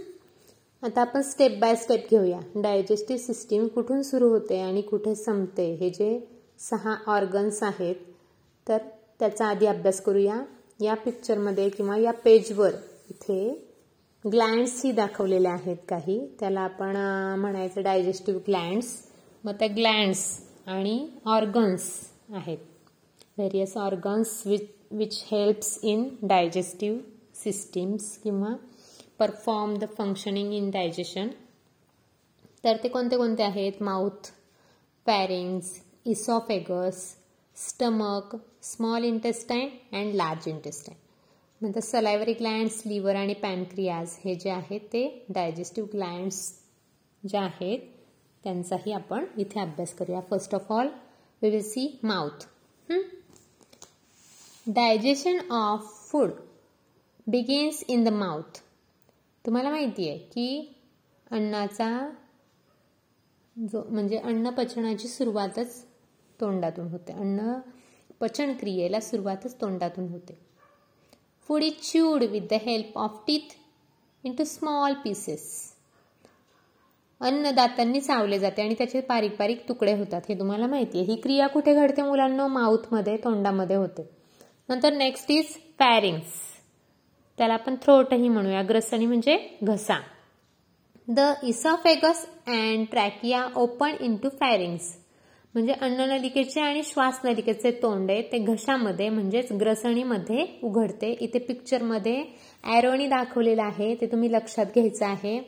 आता 0.82 1.00
आपण 1.00 1.22
स्टेप 1.22 1.58
बाय 1.60 1.74
स्टेप 1.76 2.06
घेऊया. 2.10 2.40
डायजेस्टिव्ह 2.56 3.22
सिस्टीम 3.22 3.66
कुठून 3.66 4.02
सुरू 4.02 4.28
होते 4.28 4.60
आणि 4.60 4.82
कुठे 4.82 5.14
संपते 5.14 5.74
हे 5.74 5.90
जे 5.90 6.28
सहा 6.58 6.96
ऑर्गन्स 7.06 7.62
आहेत 7.62 7.94
तर 8.68 8.78
त्याचा 9.18 9.46
आधी 9.46 9.66
अभ्यास 9.66 10.00
करूया. 10.00 10.42
या 10.80 10.94
पिक्चरमध्ये 10.94 11.68
किंवा 11.68 11.96
या 11.96 12.12
पेजवर 12.12 12.70
इथे 13.10 13.68
ग्लँड्सही 14.32 14.92
दाखवलेले 14.92 15.48
आहेत 15.48 15.76
काही. 15.88 16.26
त्याला 16.40 16.60
आपण 16.60 16.96
म्हणायचं 17.40 17.82
डायजेस्टिव्ह 17.82 18.40
ग्लँड्स 18.46 18.96
मग 19.44 19.52
त्या 19.52 19.68
ग्लँड्स 19.68 20.26
आणि 20.66 21.08
ऑर्गन्स 21.24 21.90
आहेत. 22.32 22.58
Various 23.38 23.76
organs 23.76 24.42
with 24.46 24.66
which 24.90 25.22
helps 25.24 25.78
in 25.82 26.04
digestive 26.22 27.00
systems 27.34 28.16
किंवा 28.22 28.54
perform 29.18 29.76
the 29.78 29.88
functioning 29.96 30.52
in 30.54 30.70
digestion 30.70 31.28
तर 32.64 32.76
ते 32.82 32.88
कोणते 32.88 33.16
कोणते 33.16 33.42
आहेत? 33.42 33.82
Mouth 33.82 34.30
pharynx 35.06 35.72
oesophagus 36.06 37.02
stomach 37.56 38.36
small 38.62 39.04
intestine 39.04 39.68
and 39.92 40.14
large 40.14 40.48
intestine 40.48 40.96
नंतर 41.60 41.80
सलायवरी 41.80 42.32
ग्लँड्स 42.40 42.80
लिव्हर 42.86 43.16
आणि 43.16 43.34
पॅनक्रियाज 43.42 44.16
हे 44.24 44.34
जे 44.34 44.50
आहेत 44.50 44.80
ते 44.92 45.06
डायजेस्टिव्ह 45.34 45.88
ग्लँड्स 45.92 46.40
जे 47.22 47.38
आहेत 47.38 47.78
त्यांचाही 48.44 48.92
आपण 48.92 49.24
इथे 49.38 49.60
अभ्यास 49.60 49.94
करूया. 49.94 50.20
First 50.30 50.54
of 50.54 50.72
all 50.72 50.88
we 51.42 51.50
will 51.50 51.62
see 51.62 51.88
mouth 52.02 52.46
digestion 54.68 55.38
of 55.50 56.08
food 56.10 56.30
begins 57.26 57.84
in 57.88 58.04
the 58.04 58.08
mouth 58.08 58.58
तुम्हाला 59.44 59.70
माहिती 59.70 60.08
आहे 60.08 60.18
की 60.18 60.76
अन्नाचा 61.30 62.08
जो 63.56 63.82
म्हणजे 63.90 64.18
अन्न 64.18 64.50
पचनाची 64.50 65.08
सुरुवातच 65.08 65.84
तोंडातून 66.40 66.88
होते. 66.88 67.12
अन्न 67.12 67.54
पचन 68.20 68.52
क्रियेला 68.52 69.00
सुरुवातच 69.00 69.60
तोंडातून 69.60 70.08
होते. 70.08 70.38
Food 71.48 71.62
is 71.62 71.80
chewed 71.82 72.22
with 72.22 72.40
the 72.40 72.52
help 72.52 72.98
of 72.98 73.22
teeth 73.26 73.56
into 74.34 74.44
small 74.44 74.94
pieces 74.94 75.72
अन्न 77.20 77.50
दातांनी 77.50 78.00
चावले 78.00 78.38
जाते 78.38 78.62
आणि 78.62 78.74
त्याचे 78.74 79.00
बारीक 79.00 79.32
बारीक 79.38 79.68
तुकडे 79.68 79.92
होतात. 79.92 80.22
हे 80.28 80.38
तुम्हाला 80.38 80.66
माहिती 80.66 80.98
आहे. 80.98 81.12
ही 81.12 81.20
क्रिया 81.20 81.46
कुठे 81.46 81.74
घडते 81.74 82.02
मुलांना? 82.02 82.46
माऊथमध्ये 82.46 83.16
तोंडामध्ये 83.16 83.76
होते. 83.76 84.17
नंतर 84.68 84.92
नेक्स्ट 84.92 85.30
इज 85.30 85.54
पॅरिंग्स 85.78 86.32
त्याला 87.38 87.54
आपण 87.54 87.74
थ्रोटही 87.82 88.28
म्हणूया. 88.28 88.62
ग्रसणी 88.68 89.06
म्हणजे 89.06 89.36
घसा. 89.62 89.98
The 91.08 91.20
oesophagus 91.42 92.24
and 92.46 92.86
trachea 92.90 93.46
open 93.56 93.94
into 94.16 94.28
pharynx 94.40 94.94
म्हणजे 95.54 95.72
अन्ननलिकेचे 95.72 96.60
आणि 96.60 96.82
श्वासनलिकेचे 96.84 97.70
तोंड 97.82 98.10
आहे 98.10 98.22
ते 98.32 98.38
घशामध्ये 98.38 99.08
म्हणजेच 99.08 99.52
ग्रसणीमध्ये 99.52 100.46
उघडते. 100.62 101.12
इथे 101.20 101.38
पिक्चरमध्ये 101.38 102.22
ॲरोनी 102.64 103.06
दाखवलेलं 103.06 103.62
आहे. 103.62 103.94
ते 103.94 104.06
तुम्ही 104.06 104.32
लक्षात 104.32 104.66
घ्यायचं 104.74 105.06
आहे. 105.06 105.40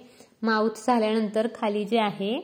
माउथ 0.42 0.86
झाल्यानंतर 0.86 1.46
खाली 1.54 1.84
जे 1.84 1.98
आहे 2.00 2.38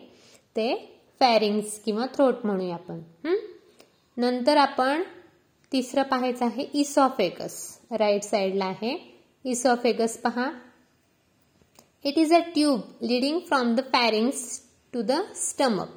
ते 0.56 0.74
फॅरिंग्स 1.20 1.78
किंवा 1.84 2.06
थ्रोट 2.14 2.44
म्हणूया 2.44 2.74
आपण. 2.74 3.00
नंतर 4.16 4.56
आपण 4.56 5.02
तिसरं 5.72 6.02
पाहायचं 6.02 6.44
आहे 6.44 6.66
इसॉफेगस 6.74 7.56
राईट 7.90 8.22
साईडला 8.22 8.64
आहे. 8.64 8.96
इसॉफेगस 9.44 10.16
पहा. 10.18 10.50
It 12.04 12.18
is 12.18 12.32
a 12.34 12.38
tube 12.54 12.80
leading 13.02 13.38
from 13.38 13.74
the 13.74 13.80
pharynx 13.92 14.44
to 14.94 15.02
the 15.02 15.12
stomach 15.36 15.88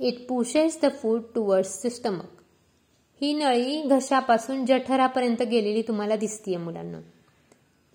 it 0.00 0.26
pushes 0.28 0.78
the 0.82 0.86
food 1.02 1.22
towards 1.34 1.80
the 1.84 1.88
stomach 1.88 2.40
ही 3.20 3.32
नळी 3.34 3.82
घशापासून 3.82 4.64
जठरापर्यंत 4.66 5.42
गेलेली 5.42 5.82
तुम्हाला 5.82 6.16
दिसतीये 6.16 6.56
मुलांना. 6.58 7.00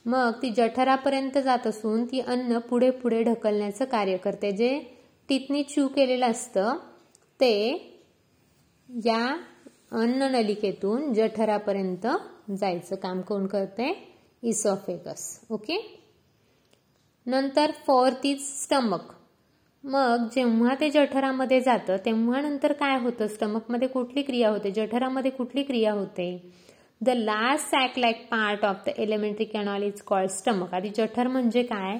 मग 0.06 0.32
ती 0.42 0.50
जठरापर्यंत 0.50 1.38
जात 1.38 1.68
असून 1.68 2.06
ती 2.06 2.20
अन्न 2.20 2.58
पुढे 2.60 2.90
पुढे 2.92 3.22
ढकलण्याचं 3.24 3.86
कार्य 3.86 4.18
करते. 4.18 4.52
जे 4.52 4.80
टितनी 5.30 5.64
चू 5.64 5.88
केलेलं 5.88 6.26
असतं 6.26 6.78
ते 7.40 7.56
या 8.90 9.26
अन्ननलिकेतून 9.92 11.14
जठरापर्यंत 11.14 12.08
जायचं. 12.52 12.96
काम 12.96 13.22
कोण 13.22 13.46
करते 13.48 13.92
इसॉफेगस. 14.44 15.40
ओके? 15.52 15.78
नंतर 17.26 17.72
फोर्थ 17.88 18.26
इज 18.26 18.42
स्टमक 18.42 19.12
मग 19.84 20.28
जेव्हा 20.36 20.74
ते 20.80 20.90
जठरामध्ये 20.90 21.60
जातं 21.62 21.98
तेव्हा 22.06 22.40
नंतर 22.42 22.72
काय 22.74 22.98
होतं? 23.00 23.28
स्टमकमध्ये 23.28 23.88
कुठली 23.88 24.22
क्रिया 24.22 24.50
होते? 24.50 24.72
जठरामध्ये 24.72 25.32
कुठली 25.32 25.64
क्रिया 25.64 25.92
होते? 25.94 26.52
The 27.02 27.10
last 27.10 27.70
sac 27.72 28.00
like 28.00 28.26
part 28.32 28.66
of 28.66 28.84
the 28.86 28.90
alimentary 28.98 29.46
canal 29.46 29.84
is 29.84 30.02
called 30.02 30.30
stomach 30.30 30.74
आधी 30.74 30.90
जठर 30.98 31.28
म्हणजे 31.28 31.64
काय? 31.64 31.98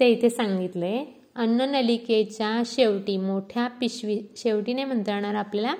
ते 0.00 0.08
इथे 0.08 0.30
सांगितलंय. 0.30 1.04
अन्ननलिकेच्या 1.36 2.62
शेवटी 2.66 3.16
मोठ्या 3.16 3.66
पिशवी 3.80 4.18
शेवटी 4.36 4.72
नाही 4.72 4.86
म्हणता 4.86 5.14
येणार 5.14 5.34
आपल्याला 5.34 5.74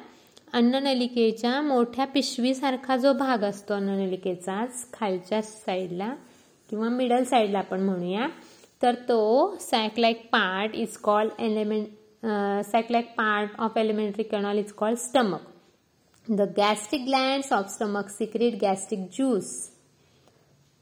अन्ननलिकेच्या 0.52 1.60
मोठ्या 1.62 2.04
पिशवीसारखा 2.04 2.96
जो 2.96 3.12
भाग 3.12 3.44
असतो 3.44 3.74
अन्ननलिकेचाच 3.74 4.92
खालच्या 4.92 5.42
साईडला 5.42 6.14
किंवा 6.70 6.88
मिडल 6.88 7.24
साईडला 7.24 7.58
आपण 7.58 7.80
म्हणूया 7.80 8.26
तर 8.82 8.94
तो 9.08 9.56
saclike 9.60 10.26
part 10.32 10.74
is 10.74 10.96
called 10.96 11.40
element 11.42 12.26
saclike 12.66 13.12
part 13.16 13.60
of 13.60 13.76
alimentary 13.78 14.22
canal 14.22 14.58
is 14.58 14.72
called 14.72 14.98
stomach 14.98 15.40
the 16.26 16.42
gastric 16.56 17.02
glands 17.06 17.52
of 17.52 17.70
stomach 17.70 18.08
secrete 18.08 18.54
gastric 18.62 19.00
juice 19.12 19.52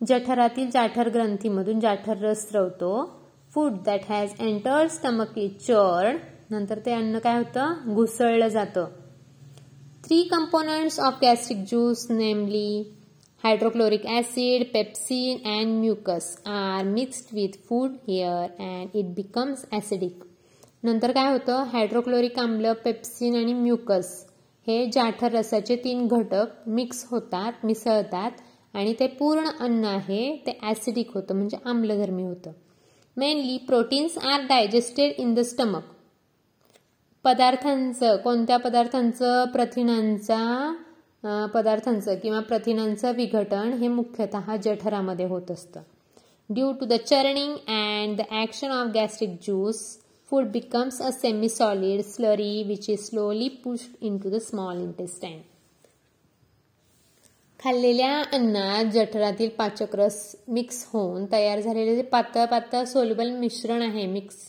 जठरातील 0.00 0.70
जाठर 0.70 1.08
ग्रंथीमधून 1.08 1.80
जाठर 1.80 2.18
रस 2.18 2.48
स्रवतो. 2.48 3.20
Food 3.54 3.72
that 3.86 4.00
has 4.08 4.32
enter 4.40 4.86
stomach 4.88 5.38
is 5.38 5.56
churned 5.66 6.16
नंतर 6.50 6.78
ते 6.86 6.92
अन्न 6.92 7.18
काय 7.18 7.36
होतं? 7.38 7.94
घुसळलं 7.94 8.48
जातं. 8.48 8.86
Three 10.04 10.24
components 10.28 10.96
of 10.98 11.14
gastric 11.20 11.60
juice 11.68 12.00
namely 12.10 12.84
hydrochloric 13.44 14.02
acid, 14.14 14.64
pepsin 14.74 15.38
and 15.44 15.78
mucus 15.84 16.26
are 16.46 16.82
mixed 16.88 17.30
with 17.36 17.54
food 17.68 17.94
here 18.08 18.42
and 18.58 18.98
it 19.00 19.14
becomes 19.14 19.62
acidic. 19.72 20.12
नंतर 20.82 21.12
काय 21.12 21.30
होतं? 21.32 21.64
हायड्रोक्लोरिक 21.72 22.38
आम्ल 22.38 22.72
पेप्सिन 22.72 23.36
आणि 23.36 23.52
म्युकस 23.52 24.26
हे 24.66 24.90
जाठर 24.92 25.32
रसाचे 25.32 25.76
तीन 25.76 26.06
घटक 26.06 26.68
मिक्स 26.68 27.04
होतात 27.10 27.64
मिसळतात 27.64 28.30
आणि 28.74 28.94
ते 29.00 29.06
पूर्ण 29.06 29.48
अन्न 29.60 29.84
आहे 29.84 30.36
ते 30.46 30.58
ॲसिडिक 30.62 31.14
होतं 31.14 31.34
म्हणजे 31.34 31.56
आम्लधर्मी 31.64 32.22
होतं. 32.22 32.50
Mainly 33.16 33.58
proteins 33.58 34.18
are 34.18 34.40
digested 34.40 35.12
in 35.18 35.34
the 35.34 35.40
stomach 35.40 35.93
पदार्थांचं 37.24 38.16
कोणत्या 38.16 38.56
पदार्थांचं? 38.56 39.44
प्रथिनांचा 39.52 41.46
पदार्थांचं 41.54 42.14
किंवा 42.14 42.40
प्रथिनांचं 42.40 43.12
विघटन 43.16 43.72
हे 43.72 43.88
मुख्यतः 43.88 44.56
जठरामध्ये 44.56 45.26
होत 45.26 45.50
असतं. 45.50 45.80
Due 46.50 46.72
to 46.72 46.86
the 46.86 46.92
churning 47.06 47.54
and 47.68 48.16
the 48.16 48.22
action 48.32 48.70
of 48.70 48.88
gastric 48.94 49.36
juice 49.42 49.80
food 50.30 50.50
becomes 50.50 51.00
a 51.02 51.10
semi 51.10 51.48
solid 51.48 52.00
slurry 52.04 52.62
which 52.62 52.88
is 52.90 52.98
slowly 53.00 53.48
push 53.64 53.86
into 54.18 54.30
the 54.30 54.38
small 54.40 54.80
intestine 54.82 55.40
खाल्लेल्या 57.60 58.12
अन्नात 58.32 58.90
जठरातील 58.92 59.48
पाचक 59.48 59.94
रस 59.96 60.20
मिक्स 60.48 60.84
होऊन 60.92 61.24
तयार 61.32 61.60
झालेले 61.60 61.94
जे 61.96 62.02
पातळ 62.02 62.44
पातळ 62.44 62.84
सोलबल 62.84 63.30
मिश्रण 63.30 63.82
आहे 63.82 64.06
मिक्स 64.06 64.48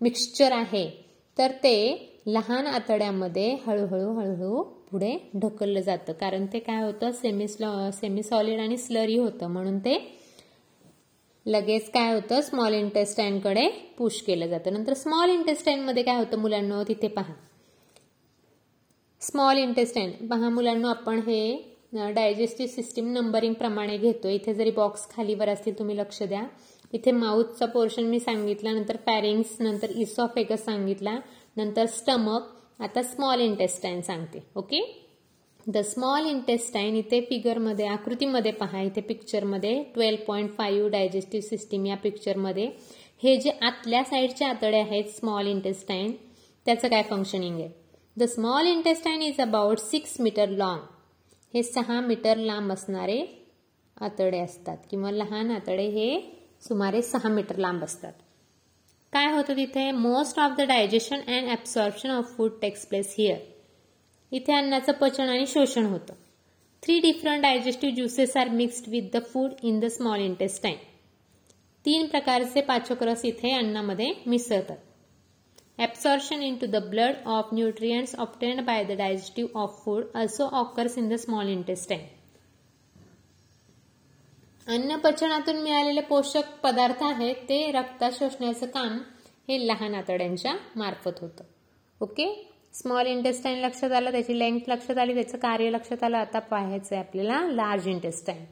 मिक्सचर 0.00 0.52
आहे 0.52 0.84
तर 1.36 1.50
ते 1.62 1.76
लहान 2.26 2.66
आतड्यामध्ये 2.66 3.52
हळूहळू 3.66 4.12
हळूहळू 4.14 4.62
पुढे 4.90 5.16
ढकललं 5.42 5.80
जातं. 5.80 6.12
कारण 6.12 6.46
ते 6.52 6.58
काय 6.58 6.82
होतं? 6.82 7.10
सेमी 7.12 7.46
सेमी 7.48 8.22
सॉलिड 8.22 8.60
आणि 8.60 8.76
स्लरी 8.76 9.16
होतं. 9.18 9.46
म्हणून 9.46 9.78
ते 9.78 9.96
लगेच 11.46 11.90
काय 11.90 12.12
होतं? 12.14 12.40
स्मॉल 12.40 12.74
इंटेस्टाईनकडे 12.74 13.68
पुश 13.98 14.20
केलं 14.22 14.46
जातं. 14.46 14.72
नंतर 14.72 14.94
स्मॉल 14.94 15.30
इंटेस्टाईनमध्ये 15.30 16.02
काय 16.02 16.16
होतं 16.16 16.38
मुलांना? 16.38 16.82
तिथे 16.88 17.08
पहा. 17.08 17.32
स्मॉल 19.22 19.58
इंटेस्टाईन 19.58 20.26
पहा 20.28 20.48
मुलांना 20.48 20.90
आपण 20.90 21.20
हे 21.26 22.12
डायजेस्टिव्ह 22.14 22.72
सिस्टीम 22.72 23.12
नंबरिंग 23.12 23.54
प्रमाणे 23.54 23.96
घेतो 23.96 24.28
इथे 24.28 24.54
जरी 24.54 24.70
बॉक्स 24.70 25.08
खालीवर 25.10 25.48
असतील 25.48 25.78
तुम्ही 25.78 25.96
लक्ष 25.96 26.22
द्या. 26.22 26.42
इथे 26.92 27.10
माउथचा 27.10 27.66
पोर्शन 27.66 28.04
मी 28.04 28.20
सांगितला 28.20 28.72
नंतर 28.72 28.96
पॅरिंग्स 28.96 29.56
नंतर 29.60 29.90
इसॉफेगस 29.90 30.64
सांगितला 30.64 31.18
नंतर 31.56 31.86
स्टमक 31.86 32.42
आता 32.80 33.02
स्मॉल 33.02 33.40
इंटेस्टाईन 33.40 34.00
सांगते 34.00 34.42
ओके 34.56 34.80
द 35.66 35.78
स्मॉल 35.78 36.26
इंटेस्टाईन 36.26 36.96
इथे 36.96 37.20
फिगरमध्ये 37.20 37.86
आकृतीमध्ये 37.86 38.52
पहा 38.52 38.80
इथे 38.82 39.00
पिक्चरमध्ये 39.00 39.82
twelve 39.94 40.24
point 40.26 40.50
five 40.50 40.88
digestive 40.88 41.48
system 41.48 41.86
या 41.86 41.96
पिक्चरमध्ये 41.96 42.70
हे 43.22 43.36
जे 43.36 43.50
आतल्या 43.62 44.02
साईडचे 44.04 44.44
आतडे 44.44 44.78
आहेत 44.78 45.04
स्मॉल 45.04 45.46
इंटेस्टाईन 45.46 46.12
त्याचं 46.66 46.88
काय 46.88 47.02
फंक्शनिंग 47.02 47.60
आहे? 47.60 47.68
The 48.16 48.22
small 48.22 48.66
intestine 48.66 49.22
is 49.22 49.40
about 49.40 49.78
six 49.78 50.16
metre 50.20 50.48
long 50.48 50.80
हे 51.54 51.62
सहा 51.62 52.00
मीटर 52.00 52.36
लांब 52.36 52.72
असणारे 52.72 53.24
आतडे 54.00 54.38
असतात 54.38 54.76
किंवा 54.90 55.10
लहान 55.10 55.50
आतडे 55.50 55.86
हे 55.86 56.39
सुमारे 56.62 57.02
सहा 57.02 57.28
मीटर 57.28 57.56
लांब 57.56 57.84
असतात. 57.84 58.12
काय 59.12 59.30
होतं 59.32 59.56
तिथे? 59.56 59.90
Most 59.92 60.38
of 60.38 60.56
the 60.58 60.62
digestion 60.68 61.20
and 61.28 61.48
absorption 61.48 62.10
of 62.10 62.36
food 62.36 62.60
takes 62.62 62.86
place 62.86 63.14
here 63.18 63.38
इथे 64.32 64.52
अन्नाचं 64.52 64.92
पचन 65.00 65.28
आणि 65.28 65.46
शोषण 65.46 65.86
होतं. 65.86 66.14
Three 66.82 66.98
different 67.00 67.42
digestive 67.42 67.94
juices 67.94 68.36
are 68.36 68.48
mixed 68.50 68.88
with 68.88 69.08
the 69.14 69.22
food 69.32 69.52
in 69.62 69.80
the 69.80 69.86
small 69.90 70.20
intestine 70.20 70.76
तीन 71.84 72.06
प्रकारचे 72.06 72.60
पाचोक्रस 72.60 73.18
रस 73.18 73.24
इथे 73.24 73.52
अन्नामध्ये 73.54 74.12
मिसळतात. 74.26 74.76
Absorption 75.78 76.42
in 76.42 76.56
to 76.56 76.66
the 76.66 76.82
blood 76.88 77.26
of 77.26 77.52
nutrients 77.54 78.14
obtained 78.18 78.64
by 78.66 78.84
the 78.84 78.96
digestive 78.98 79.60
of 79.60 79.82
food 79.84 80.04
also 80.14 80.48
occurs 80.58 80.98
in 80.98 81.08
the 81.08 81.16
small 81.18 81.48
intestine 81.48 82.06
अन्न 84.66 84.96
पचनातून 84.96 85.56
मिळालेले 85.56 86.00
पोषक 86.00 86.50
पदार्थ 86.62 87.02
आहेत 87.02 87.36
ते 87.48 87.70
रक्तात 87.72 88.12
शोषण्याचं 88.12 88.66
काम 88.66 88.98
हे 89.48 89.66
लहान 89.66 89.94
आतड्यांच्या 89.94 90.54
मार्फत 90.76 91.20
होतं. 91.20 91.44
ओके? 92.00 92.26
स्मॉल 92.74 93.06
इंटेस्टाईन 93.06 93.58
लक्षात 93.58 93.92
आलं 93.92 94.10
त्याची 94.12 94.38
लेंथ 94.38 94.68
लक्षात 94.68 94.98
आली 94.98 95.14
त्याचं 95.14 95.38
कार्य 95.38 95.70
लक्षात 95.70 96.02
आलं. 96.04 96.16
आता 96.16 96.38
पाहायचं 96.40 96.94
आहे 96.94 97.04
आपल्याला 97.04 97.40
लार्ज 97.46 97.88
इंटेस्टाईन 97.88 98.44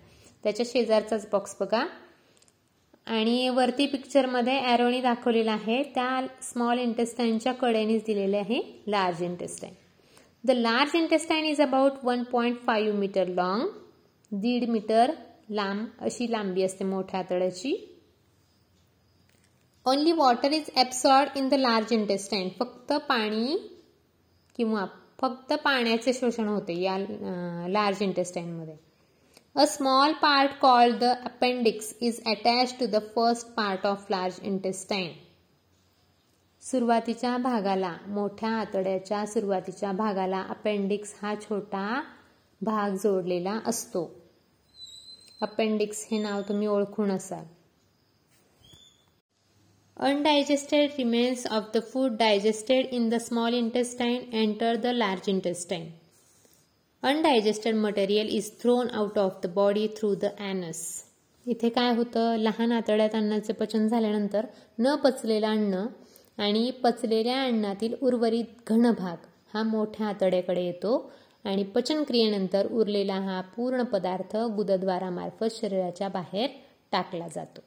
त्याच्या 0.45 0.67
शेजारचाच 0.69 1.29
बॉक्स 1.33 1.57
बघा. 1.61 1.85
आणि 3.07 3.49
वरती 3.49 3.87
पिक्चरमध्ये 3.87 4.59
ॲरोनी 4.63 5.01
दाखवलेला 5.01 5.53
आहे. 5.53 5.83
त्या 5.95 6.27
स्मॉल 6.43 6.79
इंटेस्टाईनच्या 6.79 7.53
कडेनेच 7.55 8.05
दिलेले 8.07 8.37
आहे 8.39 8.61
large 8.87 9.23
intestine 9.23 9.75
the 10.45 10.51
large 10.51 10.97
intestine 10.97 11.45
is 11.45 11.61
about 11.61 12.05
one 12.05 12.23
point 12.23 12.59
five 12.67 12.99
metre 12.99 13.29
long 13.29 13.69
दीड 14.33 14.69
मीटर 14.71 15.11
लांब 15.49 15.87
अशी 16.01 16.31
लांबी 16.33 16.63
असते 16.63 16.85
मोठ्या 16.85 17.21
आतड्याची. 17.21 17.75
Only 19.87 20.13
water 20.13 20.53
is 20.53 20.71
absorbed 20.77 21.37
in 21.39 21.49
the 21.49 21.55
large 21.55 21.93
intestine 21.93 22.49
फक्त 22.59 22.93
पाणी 23.09 23.57
किंवा 24.57 24.85
फक्त 25.21 25.53
पाण्याचे 25.65 26.13
शोषण 26.13 26.49
होते 26.49 26.81
या 26.81 26.97
large 27.69 28.03
इंटेस्टाईनमध्ये 28.03 28.77
a 29.57 29.65
small 29.67 30.13
part 30.13 30.59
called 30.61 30.97
the 30.97 31.05
appendix 31.05 31.93
is 32.01 32.21
attach 32.27 32.75
to 32.81 32.87
the 32.87 32.97
first 33.17 33.47
part 33.55 33.87
of 33.87 34.07
large 34.11 34.39
intestine 34.43 35.13
सुरुवातीच्या 36.63 37.37
भागाला 37.39 37.97
मोठ्या 38.07 38.51
आतड्याच्या 38.51 39.25
सुरुवातीच्या 39.27 39.93
भागाला 39.93 40.43
अपेंडिक्स 40.49 41.15
हा 41.23 41.35
छोटा 41.35 42.01
भाग 42.61 42.97
जोडलेला 42.97 43.59
असतो. 43.67 44.05
अपेंडिक्स 45.41 46.07
हे 46.11 46.19
नाव 46.19 46.41
तुम्ही 46.49 46.67
ओळखून 46.67 47.11
असाल. 47.11 47.45
Undigested 49.97 50.91
remains 50.99 51.47
of 51.47 51.65
the 51.75 51.79
food 51.83 52.17
digested 52.17 52.87
in 52.87 53.09
the 53.09 53.15
small 53.15 53.55
intestine 53.55 54.33
enter 54.33 54.77
the 54.77 54.87
large 54.87 55.29
intestine 55.29 55.89
undigested 57.03 57.75
material 57.75 58.29
is 58.29 58.51
thrown 58.61 58.91
out 58.91 59.19
of 59.19 59.39
the 59.45 59.47
body 59.47 59.87
through 59.97 60.15
the 60.15 60.25
anus 60.25 60.81
इथे 61.47 61.69
काय 61.69 61.95
होतं? 61.95 62.37
लहान 62.37 62.73
आतड्यात 62.73 63.15
अन्नाचे 63.15 63.53
पचन 63.53 63.87
झाल्यानंतर 63.89 64.47
न 64.79 64.95
पचलेलं 64.95 65.47
अन्न 65.47 65.87
आणि 66.39 66.71
पचलेल्या 66.83 67.43
अन्नातील 67.43 67.95
उर्वरित 68.03 68.69
घन 68.69 68.91
भाग 68.91 69.27
हा 69.55 69.63
मोठ्या 69.63 70.07
आतड्याकडे 70.07 70.65
येतो. 70.65 71.13
आणि 71.49 71.63
पचनक्रियेनंतर 71.65 72.67
उरलेला 72.71 73.15
हा 73.15 73.41
पूर्ण 73.41 73.83
पदार्थ 73.83 74.37
गुदद्वारामार्फत 74.37 75.55
शरीराच्या 75.61 76.09
बाहेर 76.09 76.49
टाकला 76.93 77.29
जातो. 77.29 77.61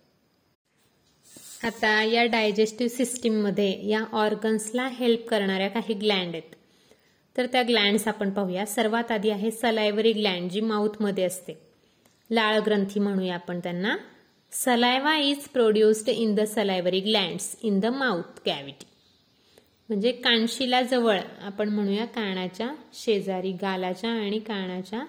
आता 1.63 2.03
या 2.03 2.25
डायजेस्टिव्ह 2.25 2.95
सिस्टीममध्ये 2.95 3.87
या 3.87 4.03
ऑर्गन्सला 4.11 4.87
हेल्प 4.87 5.27
करणाऱ्या 5.27 5.69
काही 5.69 5.93
ग्लँड 5.93 6.35
आहेत. 6.35 6.55
तर 7.37 7.45
त्या 7.45 7.63
ग्लँड्स 7.63 8.07
आपण 8.07 8.29
पाहूया. 8.29 8.65
सर्वात 8.65 9.11
आधी 9.11 9.29
आहे 9.29 9.51
सलायवरी 9.51 10.13
ग्लँड 10.13 10.51
जी 10.51 10.61
माउथमध्ये 10.61 11.23
असते. 11.23 11.53
लाळ 12.29 12.59
ग्रंथी 12.59 12.99
म्हणूया 12.99 13.35
आपण 13.35 13.59
त्यांना. 13.59 13.95
Saliva 14.51 15.17
is 15.17 15.47
produced 15.47 16.09
in 16.09 16.35
the 16.35 16.39
salivary 16.39 16.99
glands 16.99 17.55
in 17.63 17.79
the 17.79 17.85
mouth 17.85 18.39
cavity 18.45 18.85
म्हणजे 19.91 20.11
कानशिला 20.11 20.81
जवळ 20.81 21.17
आपण 21.41 21.69
म्हणूया 21.69 22.05
कानाच्या 22.05 22.67
शेजारी 22.93 23.51
गालाच्या 23.51 24.09
आणि 24.09 24.37
कानाच्या 24.39 24.99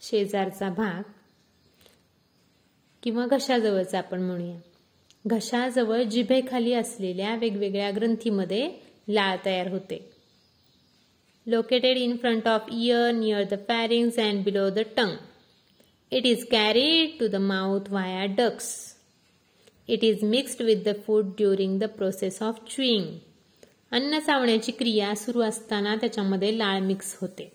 शेजारचा 0.00 0.68
भाग. 0.68 1.02
किंवा 3.02 3.24
घशाजवळचा 3.26 3.98
आपण 3.98 4.22
म्हणूया. 4.22 4.56
घशाजवळ 5.24 6.02
जिभेखाली 6.02 6.72
असलेल्या 6.72 7.34
वेगवेगळ्या 7.36 7.90
ग्रंथीमध्ये 7.90 8.68
लाळ 9.08 9.36
तयार 9.44 9.68
होते. 9.68 9.98
Located 11.46 11.98
in 11.98 12.16
front 12.16 12.48
of 12.48 12.66
ear 12.72 13.10
near 13.12 13.44
the 13.44 13.54
pharynx 13.54 14.18
and 14.18 14.44
below 14.44 14.68
the 14.70 14.84
tongue 14.96 15.16
it 16.12 16.26
is 16.26 16.44
carried 16.50 17.18
to 17.20 17.26
the 17.26 17.36
mouth 17.46 17.90
via 17.90 18.24
ducts 18.36 18.68
it 19.88 20.04
is 20.04 20.24
mixed 20.24 20.62
with 20.62 20.84
the 20.84 20.96
food 21.06 21.34
during 21.36 21.80
the 21.80 21.84
process 21.96 22.42
of 22.42 22.64
chewing 22.70 23.29
अन्न 23.92 24.18
चावण्याची 24.18 24.72
क्रिया 24.72 25.14
सुरू 25.14 25.40
असताना 25.40 25.96
त्याच्यामध्ये 25.96 26.58
लाळ 26.58 26.80
mix 26.80 27.16
होते. 27.20 27.52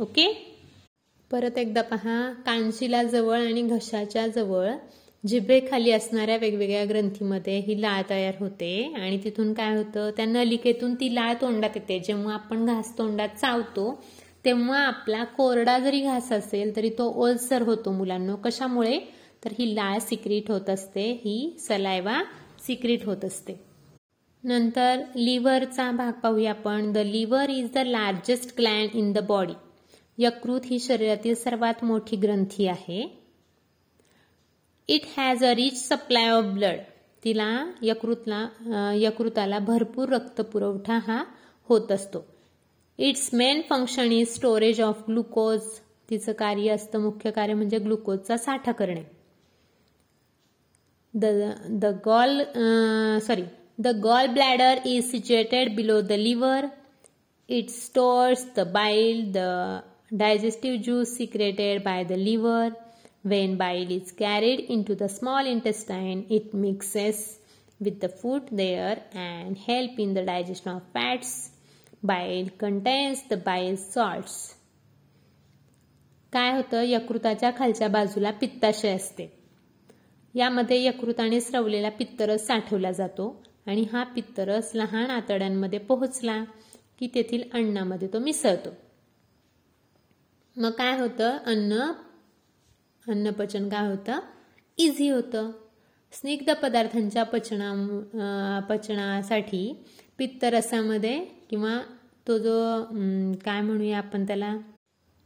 okay? 0.00 0.56
परत 1.30 1.58
एकदा 1.58 1.82
पहा 1.82 2.32
कांशिला 2.46 3.02
जवळ 3.02 3.38
आणि 3.38 3.62
घशाच्या 3.62 4.26
जवळ 4.26 4.70
जिभेखाली 5.26 5.90
असणाऱ्या 5.90 6.36
वेगवेगळ्या 6.36 6.84
ग्रंथीमध्ये 6.84 7.58
ही 7.58 7.82
लाळ 7.82 8.02
तयार 8.10 8.34
होते 8.40 8.94
आणि 8.96 9.18
तिथून 9.24 9.52
काय 9.52 9.76
होतं 9.76 10.10
त्या 10.10 10.24
नलिकेतून 10.24 10.94
ती 10.94 11.14
लाळ 11.14 11.34
तोंडात 11.40 11.70
येते. 11.74 11.98
जेव्हा 11.98 12.34
आपण 12.34 12.64
घास 12.66 12.98
तोंडात 12.98 13.28
चावतो 13.28 14.04
तेव्हा 14.44 14.78
आपला 14.78 15.24
कोरडा 15.24 15.78
जरी 15.78 16.00
घास 16.00 16.32
असेल 16.32 16.76
तरी 16.76 16.90
तो 16.90 17.12
ओलसर 17.24 17.62
होतो 17.62 17.92
मुलांना. 17.92 18.34
कशामुळे? 18.34 18.98
तर 19.44 19.52
ही 19.58 19.74
लाळ 19.74 19.98
सिक्रीट 19.98 20.50
होत 20.50 20.70
असते 20.70 21.12
ही 21.24 21.56
सलायवा 21.60 22.22
सिक्रीट 22.66 23.04
होत 23.04 23.24
असते. 23.24 23.65
नंतर 24.46 25.02
लिव्हरचा 25.16 25.90
भाग 25.92 26.12
पाहूया 26.22 26.50
आपण. 26.50 26.92
The 26.92 26.98
liver 26.98 27.50
is 27.50 27.70
the 27.74 27.78
largest 27.86 28.54
gland 28.58 28.94
in 28.94 29.12
the 29.12 29.18
body 29.28 29.54
यकृत 30.18 30.60
ही 30.64 30.78
शरीरातील 30.78 31.34
सर्वात 31.34 31.82
मोठी 31.84 32.16
ग्रंथी 32.16 32.66
आहे. 32.66 33.02
It 34.88 35.06
has 35.16 35.44
a 35.44 35.52
rich 35.54 35.78
supply 35.78 36.28
of 36.30 36.44
blood 36.54 36.80
तिला 37.22 37.48
यकृतला 37.82 38.46
यकृताला 38.96 39.58
भरपूर 39.58 40.08
रक्त 40.08 40.40
पुरवठा 40.42 40.98
हा 41.06 41.22
होत 41.68 41.92
असतो. 41.92 42.24
Its 42.98 43.28
main 43.34 43.60
function 43.70 44.12
is 44.12 44.34
storage 44.34 44.80
of 44.80 45.02
glucose 45.08 45.60
तिचं 46.10 46.32
कार्य 46.32 46.70
असतं 46.70 47.00
मुख्य 47.00 47.30
कार्य 47.30 47.54
म्हणजे 47.54 47.78
ग्लुकोजचा 47.78 48.36
साठा 48.36 48.72
करणे. 48.72 49.02
The 51.14 51.24
the 51.80 51.94
gall 52.04 52.42
sorry 53.26 53.42
The 53.78 53.92
gallbladder 53.92 54.86
is 54.86 55.10
situated 55.10 55.76
below 55.76 56.00
the 56.00 56.16
liver. 56.16 56.70
It 57.46 57.70
stores 57.70 58.42
the 58.54 58.64
bile, 58.64 59.30
the 59.30 59.84
digestive 60.16 60.80
juice 60.80 61.14
secreted 61.14 61.84
by 61.84 62.04
the 62.04 62.16
liver. 62.16 62.74
When 63.22 63.58
bile 63.58 63.90
is 63.90 64.12
carried 64.12 64.60
into 64.60 64.94
the 64.94 65.10
small 65.10 65.44
intestine, 65.44 66.24
it 66.30 66.54
mixes 66.54 67.38
with 67.78 68.00
the 68.00 68.08
food 68.08 68.44
there 68.50 69.02
and 69.12 69.58
help 69.58 69.98
in 69.98 70.14
the 70.14 70.24
digestion 70.24 70.76
of 70.76 70.82
fats. 70.94 71.50
Bile 72.02 72.48
contains 72.56 73.24
the 73.28 73.36
bile 73.36 73.76
salts. 73.76 74.54
काय 76.32 76.52
होतं 76.52 76.82
यकृताच्या 76.82 77.50
खालच्या 77.58 77.88
बाजूला 77.88 78.30
पित्ताशय 78.30 78.94
असते 78.96 79.32
यामध्ये 80.34 80.82
यकृताने 80.84 81.40
स्रवलेला 81.40 81.88
पित्तरस 81.98 82.46
साठवला 82.46 82.90
जातो 82.92 83.45
आणि 83.66 83.84
हा 83.92 84.02
पित्तरस 84.04 84.70
लहान 84.74 85.10
आतड्यांमध्ये 85.10 85.78
पोहोचला 85.78 86.42
की 86.98 87.06
तेथील 87.14 87.42
अन्नामध्ये 87.52 88.08
तो 88.12 88.18
मिसळतो. 88.18 88.70
मग 90.56 90.70
काय 90.70 90.98
होतं? 91.00 91.36
अन्न 91.46 91.80
अन्नपचन 93.06 93.68
काय 93.68 93.88
होतं? 93.88 94.20
इझी 94.78 95.08
होतं. 95.08 95.50
स्निग्ध 96.12 96.52
पदार्थांच्या 96.52 97.22
पचना 97.22 98.60
पचनासाठी 98.68 99.72
पित्तरसामध्ये 100.18 101.18
किंवा 101.50 101.78
तो 102.26 102.38
जो 102.38 102.54
काय 103.44 103.60
म्हणूया 103.60 103.98
आपण 103.98 104.26
त्याला? 104.26 104.56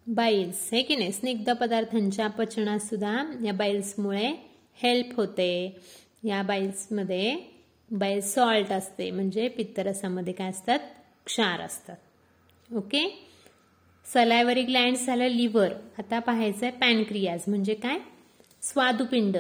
बाईल्स 0.07 0.69
हे 0.73 0.83
की 0.83 0.97
नाही? 0.97 1.13
स्निग्ध 1.13 1.53
पदार्थांच्या 1.53 2.27
पचनात 2.29 2.79
सुद्धा 2.79 3.23
या 3.45 3.53
बाईल्समुळे 3.53 4.31
हेल्प 4.83 5.17
होते. 5.17 5.79
या 6.25 6.43
बाईल्समध्ये 6.43 7.35
बाईल 7.91 8.21
सॉल्ट 8.21 8.73
असते 8.73 9.11
म्हणजे 9.11 9.49
पित्तरसामध्ये 9.49 10.33
काय 10.33 10.51
असतात? 10.51 10.79
क्षार 11.27 11.61
असतात. 11.61 11.97
ओके 12.71 13.09
सलायवरी 14.07 14.63
ग्लँड 14.63 14.97
झालं 14.97 15.29
लिव्हर 15.29 15.73
आता 15.99 16.19
पाहायचं 16.19 16.67
आहे 16.67 16.77
पॅनक्रियाज 16.79 17.45
म्हणजे 17.49 17.75
काय? 17.75 17.99
स्वादुपिंड. 18.63 19.37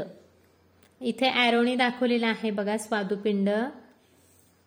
इथे 1.00 1.28
ॲरोनी 1.28 1.74
दाखवलेलं 1.76 2.26
आहे 2.26 2.50
बघा 2.50 2.76
स्वादुपिंड. 2.76 3.48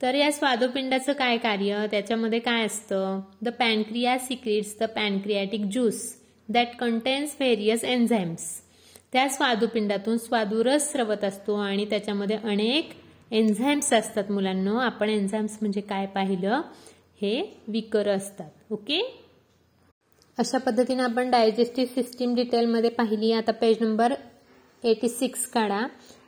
तर 0.02 0.16
या 0.16 0.32
स्वादुपिंडाचं 0.32 1.14
काय 1.14 1.38
कार्य? 1.38 1.86
त्याच्यामध्ये 1.92 2.40
काय 2.40 2.66
असतं? 2.66 3.20
The 3.42 3.50
pancreas 3.50 4.18
secretes 4.20 4.76
the 4.80 4.84
pancreatic 4.96 5.66
juice 5.66 6.02
that 6.50 6.76
contains 6.80 7.36
various 7.40 7.84
enzymes 7.84 8.50
त्या 9.14 9.28
स्वादुपिंडातून 9.30 10.18
स्वादुरस 10.18 10.92
स्रवत 10.92 11.24
असतो 11.24 11.56
आणि 11.56 11.86
त्याच्यामध्ये 11.86 12.38
अनेक 12.44 12.92
एन्झाईम्स 13.34 13.94
असतात 13.94 14.32
मुलांना. 14.32 14.80
आपण 14.86 15.10
एन्झाईम्स 15.10 15.58
म्हणजे 15.62 15.82
काय 15.82 16.06
पाहिलं? 16.06 16.62
हे 17.22 17.42
विकर 17.68 18.08
असतात. 18.10 18.50
ओके 18.72 19.00
अशा 20.38 20.58
पद्धतीने 20.58 21.04
आपण 21.04 21.30
डायजेस्टिव्ह 21.32 21.94
सिस्टीम 21.94 22.34
डिटेलमध्ये 22.36 22.90
पाहिली. 22.90 23.32
आता 23.32 23.52
पेज 23.52 23.78
नंबर 23.82 24.14
एटी 24.84 25.10
सिक्स 25.10 25.46
काढा. 25.50 25.86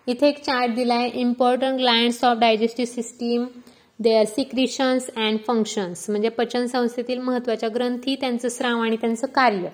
इथे 0.07 0.27
एक 0.27 0.43
चार्ट 0.43 0.73
दिला 0.75 0.93
आहे 0.93 1.09
important 1.19 1.79
glands 1.79 2.23
of 2.23 2.37
digestive 2.37 2.91
system 2.93 3.45
their 3.99 4.25
secretions 4.25 5.09
and 5.17 5.39
functions 5.47 6.09
म्हणजे 6.09 6.29
पचन 6.29 6.65
संस्थेतील 6.67 7.19
महत्त्वाच्या 7.19 7.69
ग्रंथी 7.75 8.15
त्यांचं 8.15 8.49
स्राव 8.49 8.81
आणि 8.81 8.95
त्यांचं 9.01 9.27
कार्य. 9.27 9.69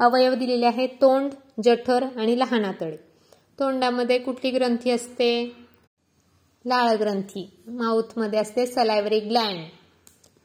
अवयव 0.00 0.34
दिलेले 0.34 0.66
आहे 0.66 0.86
तोंड 1.00 1.30
जठर 1.64 2.04
आणि 2.16 2.38
लहान 2.38 2.64
आतडे 2.64 2.96
तोंडामध्ये 3.58 4.18
कुठली 4.18 4.50
ग्रंथी 4.50 4.90
असते? 4.90 5.30
लाळ 6.64 6.94
ग्रंथी 7.00 7.48
माउथमध्ये 7.68 8.38
असते 8.38 8.66
सलायवरी 8.66 9.18
ग्लँड. 9.20 9.64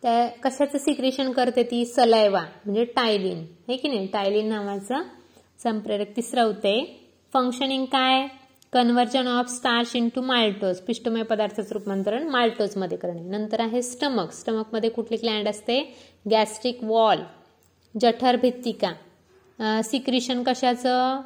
त्या 0.04 0.28
कशाचं 0.44 0.78
सिक्रेशन 0.78 1.32
करते 1.32 1.64
ती? 1.64 1.84
सलायवा 1.86 2.42
म्हणजे 2.66 2.84
टायलिन. 2.96 3.44
हे 3.68 3.78
की 3.78 3.88
नाही? 3.88 4.08
टायलिन 4.14 4.50
नावाचं 4.50 5.02
संप्रेरक 5.60 6.16
ती 6.18 6.22
फंक्शनिंग 7.34 7.86
काय? 7.86 8.28
Conversion 8.74 9.28
of 9.28 9.50
starch 9.50 9.92
to 10.16 10.22
maltose 10.22 10.80
पिष्टमय 10.82 11.24
पदार्थाचं 11.24 11.74
रूपांतरण 11.74 12.28
माल्टोजमध्ये 12.30 12.98
करणे. 12.98 13.22
नंतर 13.22 13.60
आहे 13.62 13.82
स्टमक 13.82 14.32
स्टमकमध्ये 14.34 14.90
कुठली 14.90 15.18
ग्लँड 15.18 15.48
असते? 15.48 15.80
गॅस्ट्रिक 16.32 16.84
वॉल 16.84 17.24
जठर 17.96 18.36
भित्तिका. 18.42 18.94
सिक्रिशन 19.84 20.44
कशाचं? 20.44 21.22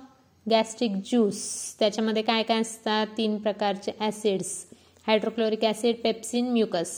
गॅस्ट्रिक 0.45 0.91
ज्यूस 1.05 1.39
त्याच्यामध्ये 1.79 2.21
काय 2.23 2.43
काय 2.43 2.61
असतात? 2.61 3.07
तीन 3.17 3.37
प्रकारचे 3.37 3.91
acids 3.99 4.55
hydrochloric 5.07 5.63
acid 5.63 5.95
pepsin 6.03 6.51
mucus 6.51 6.91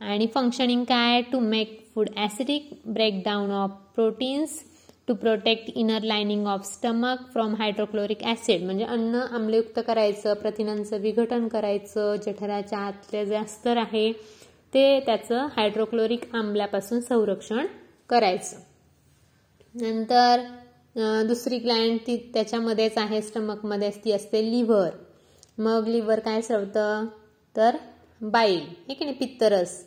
आणि 0.00 0.26
फंक्शनिंग 0.34 0.84
काय? 0.84 1.20
To 1.22 1.38
make 1.40 1.78
food 1.94 2.08
acidic 2.16 2.70
breakdown 2.86 3.50
of 3.50 3.70
proteins 3.94 4.58
to 5.08 5.14
protect 5.14 5.70
inner 5.74 6.02
lining 6.02 6.46
of 6.46 6.64
stomach 6.66 7.20
from 7.32 7.54
hydrochloric 7.54 8.22
acid 8.24 8.64
म्हणजे 8.64 8.84
अन्न 8.84 9.20
आम्लयुक्त 9.30 9.80
करायचं 9.86 10.34
प्रथिनांचं 10.34 11.00
विघटन 11.00 11.48
करायचं 11.48 12.16
जठराच्या 12.26 12.78
आतले 12.78 13.24
जे 13.26 13.36
अस्तर 13.36 13.76
आहे 13.76 14.10
ते 14.72 15.00
त्याचं 15.06 15.46
हायड्रोक्लोरिक 15.56 16.34
आम्लापासून 16.34 17.00
संरक्षण 17.00 17.66
करायचं. 18.10 18.56
नंतर 19.74 20.40
दुसरी 21.26 21.58
ग्लँड 21.58 21.98
ती 22.06 22.16
त्याच्यामध्येच 22.34 22.98
आहे 22.98 23.20
स्टमकमध्येच 23.22 23.98
ती 24.04 24.12
असते 24.12 24.44
लिव्हर 24.50 24.90
मग 25.58 25.88
लिव्हर 25.88 26.20
काय 26.20 26.40
सरवतं 26.42 27.06
तर 27.56 27.76
बाईल. 28.20 28.60
हे 28.88 28.94
की 28.94 29.04
नाही? 29.04 29.16
पित्तरस. 29.16 29.82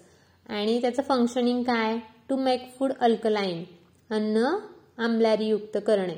आणि 0.50 0.80
त्याचं 0.82 1.04
फंक्शनिंग 1.04 1.64
काय? 1.64 1.98
टू 2.30 2.36
मेक 2.38 2.70
फूड 2.78 2.92
अल्कलाईन 3.00 3.64
अन्न 4.10 4.46
आम्लारीयुक्त 5.04 5.78
करणे. 5.88 6.16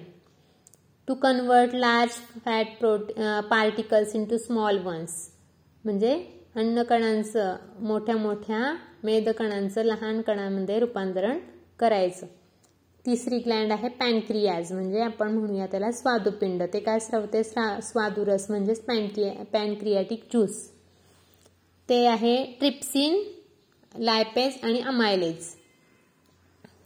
To 1.07 1.13
convert 1.13 1.75
large 1.75 2.11
fat 2.45 2.77
prot 2.79 3.11
particles 3.49 4.13
to 4.29 4.37
small 4.37 4.77
ones 4.77 5.13
म्हणजे 5.85 6.13
अन्नकणांचं 6.55 7.55
मोठ्या 7.79 8.15
मोठ्या 8.17 8.73
मेदकणांचं 9.03 9.83
लहान 9.83 10.21
कणांमध्ये 10.21 10.79
रूपांतरण 10.79 11.37
करायचं. 11.79 12.25
तिसरी 13.05 13.37
ग्लँड 13.39 13.71
आहे 13.71 13.89
पॅनक्रियाज 13.89 14.71
म्हणजे 14.73 15.01
आपण 15.01 15.31
म्हणूया 15.31 15.65
त्याला 15.65 15.91
स्वादुपिंड. 15.91 16.63
ते 16.73 16.79
काय 16.79 16.99
स्रवते? 16.99 17.43
स्वादुरस 17.43 18.49
म्हणजेच 18.49 18.81
पॅनक्रिया 18.85 19.43
पॅनक्रियाटिक 19.53 20.23
ज्यूस 20.31 20.57
ते 21.89 22.05
आहे 22.07 22.35
ट्रिप्सिन 22.59 23.21
लायपेज 23.95 24.57
आणि 24.63 24.79
अमायलेज. 24.81 25.45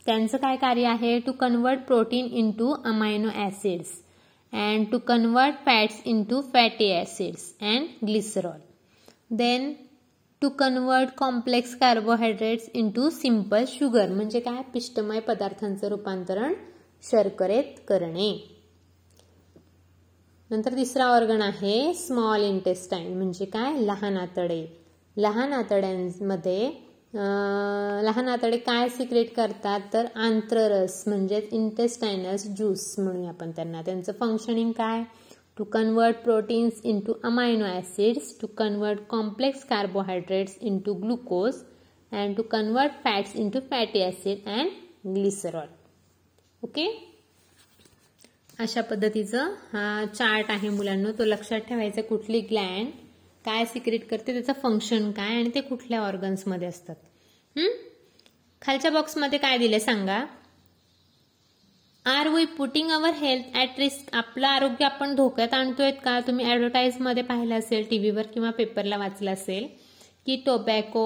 त्यांचं 0.06 0.36
काय 0.36 0.56
कार्य 0.56 0.86
आहे? 0.86 1.18
To 1.18 1.32
convert 1.32 1.80
protein 1.80 2.26
into 2.26 2.74
amino 2.84 3.28
acids 3.34 3.90
and 4.52 4.86
to 4.92 4.98
convert 4.98 5.64
fats 5.64 6.00
into 6.04 6.40
fatty 6.52 6.90
acids 6.92 7.52
and 7.60 8.06
glycerol 8.06 8.58
then 9.36 9.72
to 10.42 10.48
convert 10.48 11.10
complex 11.16 11.74
carbohydrates 11.74 12.68
into 12.74 13.08
simple 13.10 13.64
sugar 13.68 14.08
म्हणजे 14.08 14.40
काय? 14.40 14.62
पिष्टमय 14.74 15.20
पदार्थांचं 15.20 15.88
रूपांतरण 15.88 16.54
शर्करेत 17.02 17.78
करणे. 17.88 18.32
नंतर 20.50 20.76
तिसरा 20.76 21.04
ऑर्गन 21.06 21.42
आहे 21.42 21.92
स्मॉल 21.94 22.42
इंटेस्टाईन 22.42 23.16
म्हणजे 23.16 23.44
काय? 23.44 23.76
लहान 23.80 24.16
आतडे. 24.16 24.81
लहान 25.16 25.52
आतड्यांमध्ये 25.52 26.70
लहान 28.04 28.28
आतडे 28.28 28.56
काय 28.56 28.88
सिक्रेट 28.88 29.34
करतात? 29.36 29.80
तर 29.92 30.06
आंत्ररस 30.16 31.02
म्हणजेच 31.06 31.52
इंटेस्टायनस 31.52 32.46
ज्यूस 32.56 32.94
म्हणूया 32.98 33.28
आपण 33.30 33.50
त्यांना. 33.56 33.82
त्यांचं 33.82 34.12
फंक्शनिंग 34.20 34.72
काय? 34.72 35.02
To 35.58 35.64
convert 35.72 36.16
proteins 36.24 36.80
into 36.84 37.12
amino 37.24 37.64
acids 37.66 38.34
to 38.40 38.46
convert 38.58 39.00
complex 39.08 39.64
carbohydrates 39.70 40.56
into 40.60 40.94
glucose 41.02 41.54
and 42.12 42.36
to 42.36 42.42
convert 42.52 42.92
fats 43.04 43.36
into 43.36 43.60
fatty 43.70 44.02
acid 44.02 44.48
and 44.48 44.70
glycerol 45.14 45.66
okay 46.62 46.86
अशा 48.60 48.80
पद्धतीचं 48.90 49.52
हा 49.72 50.04
चार्ट 50.14 50.50
आहे 50.50 50.68
मुलांना. 50.68 51.10
तो 51.18 51.24
लक्षात 51.24 51.60
ठेवायचा 51.68 52.02
कुठली 52.02 52.40
ग्लँड 52.50 52.90
काय 53.44 53.64
सिक्रेट 53.64 54.06
करते 54.08 54.32
त्याचं 54.32 54.60
फंक्शन 54.62 55.10
काय 55.12 55.34
आणि 55.34 55.50
ते 55.54 55.60
कुठल्या 55.60 56.00
ऑर्गन्समध्ये 56.00 56.68
असतात. 56.68 56.94
खालच्या 58.62 58.90
बॉक्समध्ये 58.90 59.38
काय 59.38 59.58
दिले 59.58 59.80
सांगा? 59.80 60.24
Are 62.06 62.28
we 62.28 62.44
putting 62.56 62.90
our 62.90 63.10
health 63.14 63.56
at 63.56 63.78
risk 63.78 64.14
आपलं 64.16 64.46
आरोग्य 64.46 64.84
आपण 64.84 65.14
धोक्यात 65.14 65.54
आणतोय 65.54 65.90
का? 65.94 66.18
तुम्ही 66.26 66.44
ॲडव्हर्टाईजमध्ये 66.46 67.22
पाहिलं 67.22 67.54
असेल 67.54 67.88
टीव्हीवर 67.90 68.26
किंवा 68.34 68.50
पेपरला 68.50 68.96
वाचलं 68.96 69.32
असेल 69.32 69.66
की 70.26 70.36
टोबॅको 70.46 71.04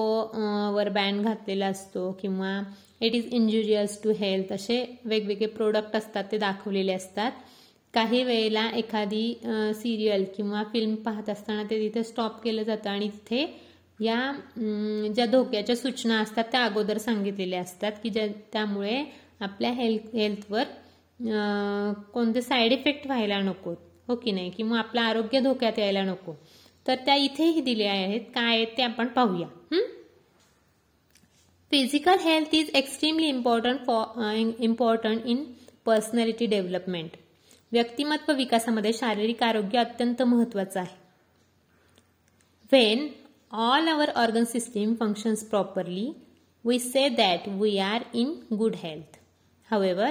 वर 0.75 0.89
बॅन 0.89 1.21
घातलेला 1.21 1.67
असतो 1.67 2.11
किंवा 2.21 2.59
it 3.01 3.15
is 3.15 3.33
injurious 3.33 4.01
to 4.03 4.11
health 4.19 4.53
असे 4.53 4.83
वेगवेगळे 5.05 5.47
प्रोडक्ट 5.47 5.95
असतात 5.95 6.23
ते 6.31 6.37
दाखवलेले 6.37 6.93
असतात. 6.93 7.31
काही 7.93 8.23
वेळेला 8.23 8.69
एखादी 8.75 9.33
सिरियल 9.75 10.25
किंवा 10.35 10.63
फिल्म 10.63 10.95
पाहत 10.95 11.29
असताना 11.29 11.63
ते 11.63 11.79
तिथे 11.79 12.03
स्टॉप 12.03 12.41
केलं 12.43 12.63
जातं 12.63 12.89
आणि 12.89 13.09
तिथे 13.09 13.45
या 13.99 14.31
ज्या 15.15 15.25
धोक्याच्या 15.25 15.75
सूचना 15.75 16.19
असतात 16.21 16.43
त्या 16.51 16.63
अगोदर 16.65 16.97
सांगितलेल्या 16.97 17.61
असतात 17.61 17.91
की 18.03 18.09
ज्या 18.09 18.27
त्यामुळे 18.53 19.03
आपल्या 19.41 19.71
हेल्थ 19.71 20.15
हेल्थवर 20.15 20.63
कोणते 22.13 22.41
साईड 22.41 22.73
इफेक्ट 22.73 23.07
व्हायला 23.07 23.39
नको 23.41 23.73
हो 24.07 24.15
की 24.15 24.31
नाही? 24.31 24.49
किंवा 24.49 24.77
आपलं 24.79 25.01
आरोग्य 25.01 25.39
धोक्यात 25.39 25.79
यायला 25.79 26.03
नको. 26.03 26.33
तर 26.85 26.95
त्या 27.05 27.15
इथेही 27.15 27.61
दिल्या 27.61 27.91
आहेत. 27.91 28.21
काय 28.35 28.55
आहेत 28.55 28.77
ते 28.77 28.83
आपण 28.83 29.07
पाहूया. 29.07 29.47
Physical 31.71 32.17
health 32.21 32.53
is 32.55 32.69
extremely 32.75 33.27
important 33.27 33.79
for 33.87 34.53
important 34.59 35.25
in 35.25 35.43
personality 35.85 36.45
development 36.45 37.17
व्यक्तिमत्व 37.71 38.33
विकासामध्ये 38.33 38.93
शारीरिक 38.93 39.43
आरोग्य 39.43 39.79
अत्यंत 39.79 40.21
महत्वाचं 40.21 40.79
आहे. 40.79 40.95
When 42.71 43.07
all 43.51 43.87
our 43.89 44.09
organ 44.15 44.43
system 44.43 44.93
functions 44.93 45.43
properly 45.43 46.11
we 46.65 46.79
say 46.79 47.07
that 47.09 47.47
we 47.59 47.77
are 47.79 48.03
in 48.13 48.33
good 48.57 48.75
health 48.75 49.17
however 49.69 50.09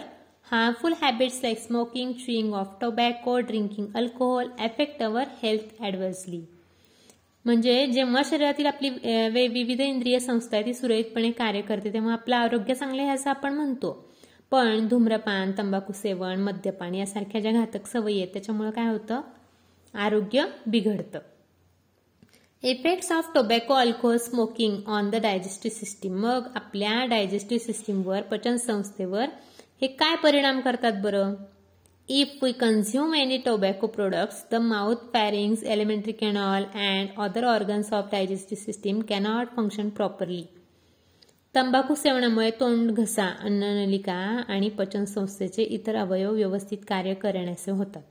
harmful 0.51 0.93
habits 1.03 1.41
like 1.43 1.59
smoking 1.59 2.13
chewing 2.13 2.53
of 2.55 2.77
tobacco 2.81 3.39
drinking 3.41 3.87
alcohol 3.95 4.51
effect 4.61 5.03
our 5.03 5.25
health 5.43 5.83
adversely 5.83 6.41
म्हणजे 7.45 7.87
जेव्हा 7.87 8.23
शरीरातील 8.25 8.67
आपली 8.67 8.89
विविध 9.49 9.81
इंद्रिय 9.81 10.19
संस्था 10.19 10.57
आहे 10.57 10.67
ती 10.67 10.75
सुरळीतपणे 10.75 11.31
कार्य 11.31 11.61
करते 11.61 11.93
तेव्हा 11.93 12.13
आपलं 12.13 12.37
आरोग्य 12.37 12.75
चांगलं 12.75 13.03
आहे 13.03 13.11
असं 13.11 13.31
आपण 13.31 13.55
म्हणतो. 13.55 14.06
पण 14.53 14.87
धूम्रपान 14.89 15.53
तंबाखू 15.59 15.93
सेवन 15.93 16.41
मद्यपान 16.41 16.95
यासारख्या 16.95 17.41
ज्या 17.41 17.53
घातक 17.53 17.87
सवयी 17.87 18.19
आहेत 18.21 18.33
त्याच्यामुळे 18.33 18.71
काय 18.71 18.89
होतं? 18.89 19.21
आरोग्य 19.95 20.45
बिघडतं. 20.67 21.19
Effects 22.63 23.13
of 23.13 23.31
tobacco 23.35 23.75
alcohol 23.75 24.17
smoking 24.17 24.77
on 24.87 25.11
the 25.11 25.17
digestive 25.17 25.77
system 25.79 26.15
मग 26.21 26.47
आपल्या 26.55 27.05
डायजेस्टिव्ह 27.05 27.65
सिस्टीमवर 27.65 28.23
पचन 28.23 28.57
संस्थेवर 28.57 29.27
हे 29.83 29.87
काय 29.87 30.17
परिणाम 30.17 30.61
करतात 30.61 30.93
बरं? 31.03 31.35
If 32.09 32.43
we 32.43 32.53
consume 32.53 33.15
any 33.15 33.37
tobacco 33.37 33.87
products 33.87 34.45
the 34.53 34.55
mouth 34.55 34.97
pharynx 35.13 35.63
alimentary 35.65 36.13
canal 36.13 36.65
and 36.75 37.21
other 37.21 37.45
organs 37.45 37.93
of 37.93 38.11
digestive 38.13 38.65
system 38.65 39.01
cannot 39.01 39.57
function 39.57 39.89
properly 39.89 40.45
तंबाखू 41.57 41.95
सेवनामुळे 41.95 42.51
तोंड 42.61 42.91
घसा 42.93 43.27
अन्ननलिका 43.45 44.15
आणि 44.49 44.69
पचन 44.69 45.05
संस्थेचे 45.05 45.63
इतर 45.63 45.97
अवयव 45.97 46.33
व्यवस्थित 46.35 46.79
कार्य 46.89 47.15
करण्याचे 47.15 47.71
होतात. 47.71 48.03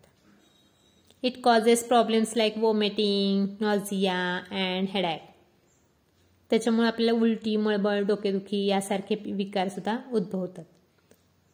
It 1.24 1.40
causes 1.44 1.84
problems 1.88 2.34
like 2.38 2.58
vomiting 2.58 3.46
nausea 3.62 4.18
and 4.52 4.88
headache 4.94 5.30
त्याच्यामुळे 6.52 6.88
आपल्याला 6.88 7.20
उलटी 7.22 7.56
मळबळ 7.58 8.02
डोकेदुखी 8.08 8.66
यासारखे 8.66 9.16
विकार 9.26 9.68
सुद्धा 9.68 9.98
उद्भवतात. 10.12 10.64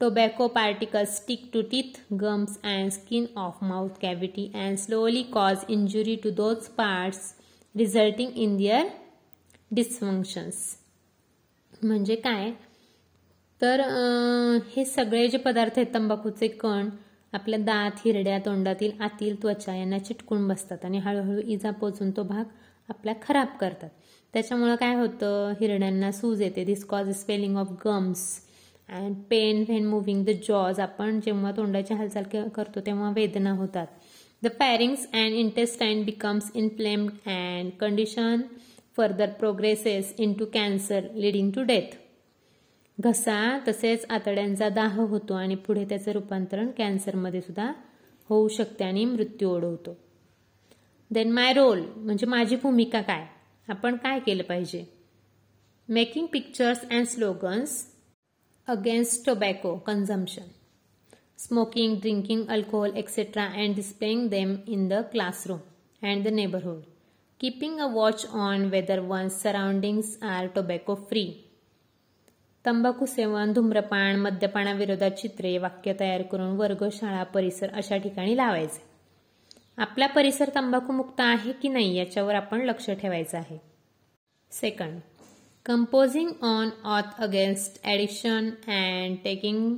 Tobacco 0.02 0.48
particles 0.48 1.18
stick 1.18 1.50
to 1.54 1.62
teeth 1.72 2.02
gums 2.22 2.58
and 2.64 2.92
skin 2.92 3.26
of 3.38 3.64
mouth 3.64 4.02
cavity 4.02 4.52
and 4.56 4.78
slowly 4.78 5.24
cause 5.34 5.66
injury 5.70 6.16
to 6.24 6.30
those 6.38 6.68
parts 6.78 7.34
resulting 7.76 8.38
in 8.38 8.58
their 8.58 8.88
dysfunctions 9.72 10.80
म्हणजे 11.84 12.15
काय? 12.15 12.52
तर 13.62 13.82
हे 14.76 14.86
सगळे 14.86 15.28
जे 15.28 15.38
पदार्थ 15.38 15.78
आहेत 15.78 15.94
तंबाखूचे 15.94 16.48
कण 16.48 16.89
आपल्या 17.34 17.60
दात 17.60 18.00
हिरड्या 18.06 18.38
तोंडातील 18.46 18.91
आतील 19.02 19.41
त्वचा 19.41 19.76
यांना 19.76 19.98
चिटकून 20.00 20.48
बसतात 20.48 20.86
आणि 20.86 21.00
हळूहळू 21.00 21.41
इजा 21.46 21.72
पोचून 21.72 22.12
तो 22.12 22.24
भाग 22.24 22.44
आपला 22.89 23.13
खराब 23.22 23.48
करतात. 23.60 23.89
त्याच्यामुळं 24.34 24.76
काय 24.76 24.96
होतं? 24.96 25.54
हिरड्यांना 25.60 26.12
सूज 26.12 26.41
येते. 26.41 26.63
This 26.65 26.84
cause 26.86 27.10
swelling 27.20 27.58
of 27.58 27.72
gums 27.86 28.24
and 28.89 29.15
pain 29.30 29.63
when 29.67 29.86
moving 29.88 30.24
the 30.26 30.30
jaws 30.48 30.80
आपण 30.80 31.20
जेव्हा 31.26 31.52
तोंडाची 31.58 31.94
हालचाल 31.94 32.24
करतो 32.56 32.80
तेव्हा 32.86 33.12
वेदना 33.15 33.52
होतात. 33.52 33.88
The 34.44 34.48
pharynx 34.60 35.08
and 35.13 35.34
intestine 35.36 36.04
becomes 36.06 36.52
inflamed 36.56 37.12
and 37.30 37.72
condition 37.80 38.41
further 38.98 39.30
progresses 39.30 40.14
in 40.18 40.34
to 40.34 40.46
cancer 40.54 41.02
leading 41.14 41.52
to 41.52 41.64
death 41.64 41.96
घसा 43.00 43.60
तसेच 43.68 44.06
आतड्यांचा 44.10 44.70
दाह 44.70 45.02
होतो 45.02 45.34
आणि 45.34 45.56
पुढे 45.56 45.86
त्याचं 45.86 46.12
रूपांतरण 46.12 46.68
कॅन्सरमध्ये 46.78 47.42
सुद्धा 47.42 47.72
होऊ 48.30 48.48
शकते 48.48 48.84
आणि 48.84 49.06
मृत्यू 49.06 49.50
ओढवतो. 49.50 49.98
देन 51.12 51.32
माय 51.32 51.54
रोल 51.54 51.82
म्हणजे 51.96 52.26
माझी 52.26 52.56
भूमिका 52.56 53.02
काय? 53.02 53.26
आपण 53.68 53.96
काय 53.96 54.20
केलं 54.20 54.44
पाहिजे? 54.44 54.86
Making 55.90 56.26
pictures 56.26 56.82
and 56.92 57.06
slogans 57.06 57.86
against 58.68 59.26
tobacco 59.26 59.84
consumption, 59.90 60.44
smoking 61.38 61.98
drinking 62.00 62.46
alcohol 62.50 62.92
etcetera 62.96 63.44
and 63.44 63.76
displaying 63.76 64.30
them 64.30 64.56
in 64.68 64.88
the 64.88 64.94
classroom 64.94 65.60
and 66.04 66.24
the 66.24 66.28
neighbourhood 66.28 66.91
keeping 67.42 67.80
a 67.80 67.86
watch 67.86 68.26
on 68.26 68.66
whether 68.70 69.00
one 69.00 69.30
surroundings 69.30 70.18
are 70.24 70.48
tobacco 70.48 70.96
free 71.10 71.24
तंबाखू 72.66 73.06
सेवन 73.06 73.54
धूम्रपान 73.54 74.20
मद्यपानाविरोधात 74.20 75.12
चित्रे 75.12 75.58
वाक्य 75.58 75.94
तयार 76.00 76.22
करून 76.22 76.56
वर्गशाळा 76.58 77.24
परिसर 77.24 77.74
अशा 77.74 77.98
ठिकाणी 77.98 78.36
लावायचे. 78.38 78.84
आपला 79.78 80.08
परिसर 80.08 80.50
तंबाखू 80.56 80.94
मुक्त 80.94 81.22
आहे 81.22 81.52
की 81.62 81.68
नाही 81.68 81.96
याच्यावर 81.98 82.36
आपण 82.36 82.62
लक्ष 82.62 82.90
ठेवायचं 82.92 83.38
आहे. 83.38 83.58
Second 84.52 85.00
composing 85.66 86.30
on 86.44 86.70
oath 86.84 87.22
against 87.24 87.86
addiction 87.88 88.50
and 88.68 89.18
taking 89.24 89.78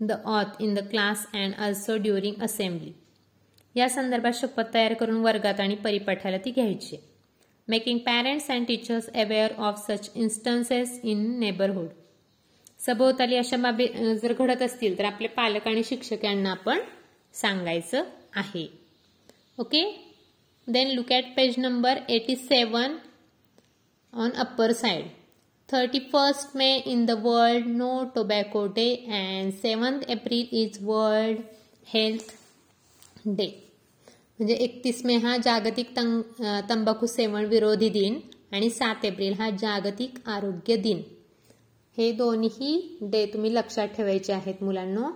the 0.00 0.22
oath 0.24 0.62
in 0.62 0.74
the 0.74 0.88
class 0.90 1.26
and 1.34 1.60
also 1.60 1.96
during 1.96 2.42
assembly 2.42 2.92
या 3.74 3.88
संदर्भात 3.88 4.32
शपथ 4.34 4.74
तयार 4.74 4.94
करून 4.94 5.20
वर्गात 5.22 5.60
आणि 5.60 5.74
परिपाठाला 5.74 6.36
ती 6.44 6.50
घ्यायची. 6.50 6.96
Making 7.68 7.98
parents 7.98 8.50
and 8.50 8.66
teachers 8.66 9.08
aware 9.14 9.52
of 9.58 9.84
such 9.86 10.10
instances 10.14 11.00
in 11.04 11.24
neighbourhood 11.40 11.88
सभोवताली 12.86 13.36
अशा 13.36 13.56
बाबी 13.56 13.86
जर 14.22 14.32
घडत 14.32 14.62
असतील 14.62 14.98
तर 14.98 15.04
आपले 15.04 15.28
पालक 15.28 15.66
आणि 15.68 15.82
शिक्षकांना 15.84 16.50
आपण 16.50 16.80
सांगायचं 17.34 18.04
आहे. 18.36 18.66
Okay 19.58 19.82
then 20.68 20.88
look 20.88 21.12
at 21.12 21.24
page 21.36 21.54
number 21.58 21.98
eighty 22.08 22.36
seven 22.36 22.96
on 24.12 24.30
upper 24.38 24.72
side 24.72 25.08
31st 25.68 26.54
May 26.58 26.76
in 26.92 27.02
the 27.08 27.14
World 27.24 27.66
No 27.80 27.88
Tobacco 28.14 28.62
Day 28.76 28.92
and 29.18 29.52
7th 29.56 30.08
April 30.14 30.48
is 30.60 30.78
World 30.86 31.42
Health 31.92 32.32
day 33.26 33.46
म्हणजे 34.38 34.54
एकतीस 34.54 35.04
मे 35.06 35.16
हा 35.16 35.36
जागतिक 35.44 35.96
तंग 35.96 36.42
तंबाखू 36.68 37.06
सेवन 37.06 37.44
विरोधी 37.44 37.88
दिन 37.90 38.18
आणि 38.52 38.70
सात 38.70 39.04
एप्रिल 39.04 39.32
हा 39.38 39.48
जागतिक 39.60 40.28
आरोग्य 40.28 40.76
दिन. 40.76 41.00
हे 41.96 42.10
दोन्ही 42.12 42.98
डे 43.02 43.24
तुम्ही 43.26 43.54
लक्षात 43.54 43.88
ठेवायचे 43.96 44.32
आहेत 44.32 44.62
मुलांना. 44.62 45.10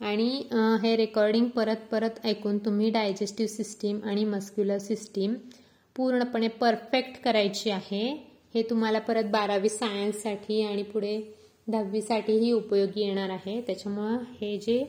आणि 0.00 0.28
हे 0.82 0.94
रेकॉर्डिंग 0.96 1.46
परत 1.48 1.76
परत 1.90 2.24
ऐकून 2.24 2.58
तुम्ही 2.64 2.90
डायजेस्टिव्ह 2.90 3.50
सिस्टीम 3.50 3.98
आणि 4.04 4.24
मस्क्युलर 4.24 4.78
सिस्टीम 4.78 5.34
पूर्णपणे 5.96 6.48
परफेक्ट 6.60 7.22
करायची 7.24 7.70
आहे. 7.70 8.06
हे 8.54 8.62
तुम्हाला 8.70 8.98
परत 8.98 9.24
बारावी 9.32 9.68
सायन्ससाठी 9.68 10.60
आणि 10.62 10.82
पुढे 10.82 11.20
दहावीसाठीही 11.66 12.52
उपयोगी 12.52 13.00
येणार 13.00 13.30
आहे. 13.30 13.60
त्याच्यामुळं 13.60 14.22
हे 14.40 14.56
जे 14.58 14.84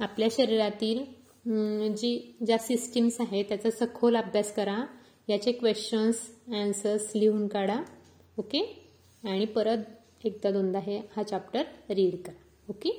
आपल्या 0.00 0.28
शरीरातील 0.32 1.02
जी 1.44 2.36
ज्या 2.46 2.58
सिस्टीम्स 2.58 3.20
आहेत 3.20 3.44
त्याचा 3.48 3.70
सखोल 3.70 4.16
अभ्यास 4.16 4.52
करा. 4.54 4.84
याचे 5.28 5.52
क्वेश्चन्स 5.52 6.20
ॲन्सर्स 6.52 7.10
लिहून 7.14 7.46
काढा. 7.48 7.80
ओके 8.38 8.60
आणि 9.24 9.44
परत 9.44 10.26
एकदा 10.26 10.50
दोनदा 10.50 10.78
हे 10.78 10.98
हा 11.16 11.22
चॅप्टर 11.22 11.62
रीड 11.90 12.16
करा. 12.16 12.42
ओके 12.68 12.90